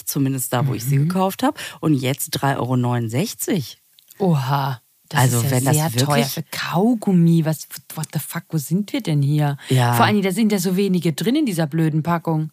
zumindest 0.05 0.53
da, 0.53 0.67
wo 0.67 0.75
ich 0.75 0.85
sie 0.85 0.97
gekauft 0.97 1.43
habe. 1.43 1.59
Und 1.81 1.95
jetzt 1.95 2.43
3,69 2.43 3.77
Euro. 4.19 4.33
Oha. 4.33 4.83
Das 5.11 5.21
Also, 5.23 5.39
ist 5.39 5.45
ja 5.45 5.51
wenn 5.51 5.65
das 5.65 5.75
sehr 5.77 5.85
wirklich- 5.93 6.05
teuer 6.07 6.25
für 6.25 6.43
Kaugummi. 6.53 7.45
Was, 7.45 7.69
what 7.97 8.07
the 8.15 8.19
fuck, 8.21 8.45
wo 8.51 8.59
sind 8.59 8.93
wir 8.93 9.03
denn 9.03 9.21
hier? 9.23 9.57
Ja. 9.69 9.95
Vor 9.95 10.07
allem, 10.07 10.23
da 10.23 10.31
sind 10.33 10.53
ja 10.53 10.59
so 10.59 10.77
wenige 10.77 11.13
drin 11.13 11.35
in 11.37 11.45
dieser 11.47 11.67
blöden 11.67 12.03
Packung. 12.03 12.51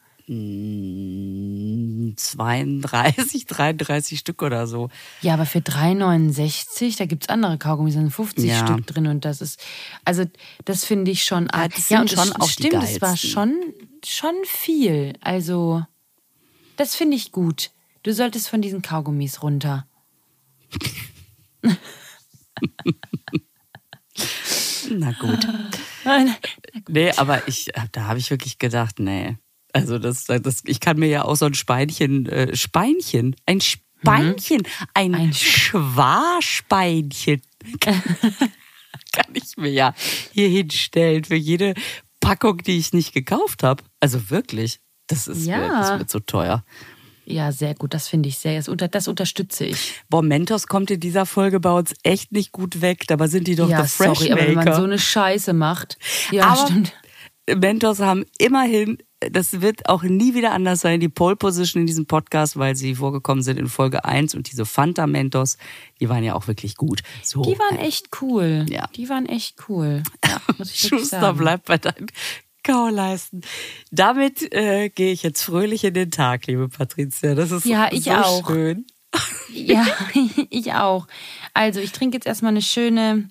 32, 2.15 3.45
33 3.45 4.19
Stück 4.19 4.41
oder 4.41 4.67
so. 4.67 4.89
Ja, 5.21 5.35
aber 5.35 5.45
für 5.45 5.59
3,69, 5.59 6.97
da 6.97 7.05
gibt's 7.05 7.29
andere 7.29 7.57
Kaugummis, 7.57 7.93
da 7.93 8.01
sind 8.01 8.11
50 8.11 8.45
Ja. 8.49 8.65
Stück 8.65 8.85
drin 8.87 9.07
und 9.07 9.23
das 9.23 9.39
ist, 9.41 9.59
also 10.03 10.25
das 10.65 10.83
finde 10.83 11.11
ich 11.11 11.23
schon 11.23 11.49
arg. 11.49 11.73
das 11.75 11.89
ja, 11.89 12.01
und 12.01 12.11
das 12.11 12.19
schon 12.27 12.35
auch 12.41 12.47
die 12.47 12.51
stimmt, 12.53 12.73
das 12.83 12.99
war 13.01 13.15
schon, 13.15 13.55
schon 14.05 14.33
viel. 14.45 15.13
Also, 15.21 15.85
das 16.75 16.95
finde 16.95 17.15
ich 17.15 17.31
gut. 17.31 17.71
Du 18.03 18.11
solltest 18.13 18.49
von 18.49 18.61
diesen 18.61 18.81
Kaugummis 18.81 19.41
runter. 19.43 19.85
Na 24.89 25.11
gut. 25.13 25.47
Nee, 26.87 27.11
aber 27.17 27.45
ich, 27.47 27.67
da 27.91 28.05
habe 28.05 28.19
ich 28.19 28.29
wirklich 28.31 28.57
gedacht, 28.57 28.99
nee. 28.99 29.37
Also 29.73 29.99
das, 29.99 30.23
das, 30.25 30.63
ich 30.65 30.79
kann 30.79 30.97
mir 30.97 31.09
ja 31.09 31.25
auch 31.25 31.35
so 31.35 31.45
ein 31.45 31.53
Speinchen, 31.53 32.25
äh, 32.27 32.55
Speinchen, 32.55 33.35
ein 33.45 33.59
Speinchen, 33.61 34.63
ein, 34.93 35.13
Ein 35.13 35.33
Schwarspeinchen 35.33 37.41
kann, 37.81 38.01
ich 39.33 39.57
mir 39.57 39.71
ja 39.71 39.93
hier 40.31 40.47
hinstellen 40.47 41.25
für 41.25 41.35
jede 41.35 41.73
Packung, 42.19 42.57
die 42.59 42.77
ich 42.77 42.93
nicht 42.93 43.13
gekauft 43.13 43.63
habe. 43.63 43.83
Also 43.99 44.29
wirklich, 44.29 44.79
das 45.07 45.27
ist, 45.27 45.45
Ja. 45.45 45.57
mir, 45.57 45.67
das 45.69 45.99
mir 45.99 46.05
zu 46.07 46.19
teuer. 46.21 46.63
Ja, 47.29 47.51
sehr 47.51 47.75
gut, 47.75 47.93
das 47.93 48.07
finde 48.07 48.29
ich 48.29 48.37
sehr, 48.37 48.55
das, 48.55 48.69
unter, 48.69 48.87
das 48.87 49.09
unterstütze 49.09 49.65
ich. 49.65 50.01
Boah, 50.09 50.21
Mentos 50.21 50.67
kommt 50.67 50.89
in 50.91 51.01
dieser 51.01 51.25
Folge 51.25 51.59
bei 51.59 51.71
uns 51.71 51.93
echt 52.03 52.31
nicht 52.31 52.53
gut 52.53 52.79
weg. 52.79 53.03
Dabei 53.07 53.27
sind 53.27 53.47
die 53.47 53.55
doch 53.55 53.69
ja, 53.69 53.83
the 53.83 53.89
Fresh 53.89 54.19
sorry, 54.19 54.31
aber 54.31 54.47
wenn 54.47 54.53
man 54.53 54.73
so 54.73 54.83
eine 54.83 54.97
Scheiße 54.97 55.51
macht. 55.51 55.97
Ja, 56.31 56.45
Aber 56.45 56.67
stimmt. 56.67 56.93
Mentos 57.53 57.99
haben 57.99 58.25
immerhin, 58.37 58.97
das 59.19 59.59
wird 59.59 59.89
auch 59.89 60.03
nie 60.03 60.35
wieder 60.35 60.53
anders 60.53 60.79
sein, 60.79 61.01
die 61.01 61.09
Pole 61.09 61.35
Position 61.35 61.81
in 61.81 61.87
diesem 61.87 62.05
Podcast, 62.05 62.57
weil 62.57 62.77
sie 62.77 62.95
vorgekommen 62.95 63.43
sind 63.43 63.59
in 63.59 63.67
Folge 63.67 64.05
1 64.05 64.33
und 64.33 64.49
diese 64.49 64.65
Fanta 64.65 65.05
Mentos, 65.05 65.57
die 65.99 66.07
waren 66.07 66.23
ja 66.23 66.33
auch 66.33 66.47
wirklich 66.47 66.75
gut. 66.75 67.01
So, 67.23 67.41
Die 67.41 67.59
waren 67.59 67.77
echt 67.77 68.07
cool. 68.21 68.65
Ja. 68.69 68.87
Die 68.95 69.09
waren 69.09 69.25
echt 69.25 69.67
cool. 69.67 70.03
Ja, 70.25 70.39
Schuster 70.65 71.33
bleibt 71.33 71.65
bei 71.65 71.77
deinem 71.77 72.07
Kauleisten. 72.67 73.41
Damit 73.91 74.53
äh, 74.53 74.89
gehe 74.89 75.11
ich 75.11 75.23
jetzt 75.23 75.41
fröhlich 75.41 75.83
in 75.83 75.93
den 75.93 76.11
Tag, 76.11 76.47
liebe 76.47 76.67
Patricia. 76.69 77.33
Das 77.33 77.51
ist 77.51 77.65
Ja, 77.65 77.87
ich 77.91 78.03
so 78.03 78.11
auch. 78.11 78.47
schön. 78.47 78.85
Ja, 79.51 79.85
ich 80.49 80.73
auch. 80.73 81.07
Also, 81.53 81.79
ich 81.79 81.91
trinke 81.91 82.17
jetzt 82.17 82.27
erstmal 82.27 82.51
eine 82.51 82.61
schöne 82.61 83.29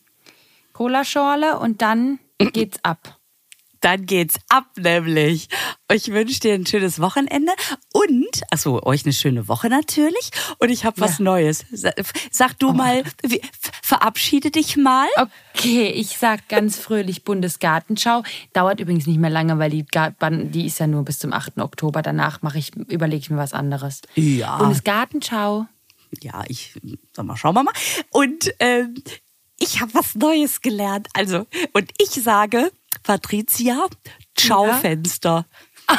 Cola-Schorle 0.72 1.58
und 1.58 1.82
dann 1.82 2.18
geht's 2.38 2.78
ab. 2.82 3.15
Dann 3.86 4.04
geht's 4.04 4.34
ab, 4.48 4.64
nämlich. 4.76 5.48
Ich 5.92 6.08
wünsche 6.08 6.40
dir 6.40 6.54
ein 6.54 6.66
schönes 6.66 7.00
Wochenende 7.00 7.52
und, 7.92 8.42
achso, 8.50 8.82
euch 8.82 9.04
eine 9.04 9.12
schöne 9.12 9.46
Woche 9.46 9.68
natürlich. 9.68 10.30
Und 10.58 10.70
ich 10.70 10.84
habe 10.84 11.00
was 11.00 11.18
Ja. 11.18 11.24
Neues. 11.26 11.64
Sa- 11.70 11.92
Sag 12.32 12.58
du 12.58 12.72
mal, 12.72 13.04
wie, 13.22 13.40
verabschiede 13.82 14.50
dich 14.50 14.76
mal. 14.76 15.06
Okay, 15.54 15.86
ich 15.86 16.18
sag 16.18 16.48
ganz 16.48 16.76
fröhlich 16.80 17.22
Bundesgartenschau. 17.22 18.24
Dauert 18.54 18.80
übrigens 18.80 19.06
nicht 19.06 19.20
mehr 19.20 19.30
lange, 19.30 19.56
weil 19.60 19.70
die, 19.70 19.84
die 20.50 20.66
ist 20.66 20.80
ja 20.80 20.88
nur 20.88 21.04
bis 21.04 21.20
zum 21.20 21.32
8. 21.32 21.58
Oktober. 21.58 22.02
Danach 22.02 22.42
mache 22.42 22.58
ich, 22.58 22.74
überlege 22.74 23.20
ich 23.20 23.30
mir 23.30 23.36
was 23.36 23.52
anderes. 23.52 24.00
Ja. 24.16 24.56
Bundesgartenschau. 24.56 25.66
Ja, 26.22 26.42
ich, 26.48 26.74
sag 27.12 27.24
mal, 27.24 27.36
schauen 27.36 27.54
wir 27.54 27.62
mal. 27.62 27.74
Und 28.10 28.52
ähm, 28.58 28.94
ich 29.58 29.80
habe 29.80 29.94
was 29.94 30.14
Neues 30.14 30.60
gelernt. 30.60 31.08
Also, 31.14 31.46
und 31.72 31.90
ich 31.98 32.10
sage, 32.10 32.70
Patricia, 33.02 33.86
ciao 34.36 34.66
Ja? 34.66 34.74
Fenster. 34.78 35.46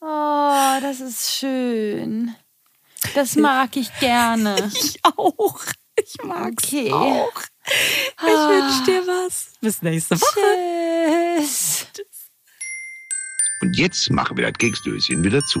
Oh, 0.00 0.78
das 0.80 1.00
ist 1.00 1.32
schön. 1.32 2.34
Das 3.14 3.36
mag 3.36 3.76
ich 3.76 3.88
gerne. 4.00 4.56
Ich 4.74 4.98
auch. 5.04 5.60
Ich 5.96 6.16
mag's 6.24 6.64
Okay. 6.64 6.92
auch. 6.92 7.32
Ich 7.66 8.22
wünsche 8.22 8.84
dir 8.84 9.06
was. 9.06 9.52
Bis 9.60 9.82
nächste 9.82 10.20
Woche. 10.20 11.38
Tschüss. 11.38 11.86
Und 13.60 13.76
jetzt 13.76 14.10
machen 14.10 14.36
wir 14.36 14.50
das 14.50 14.58
Keksdöschen 14.58 15.22
wieder 15.22 15.40
zu. 15.42 15.60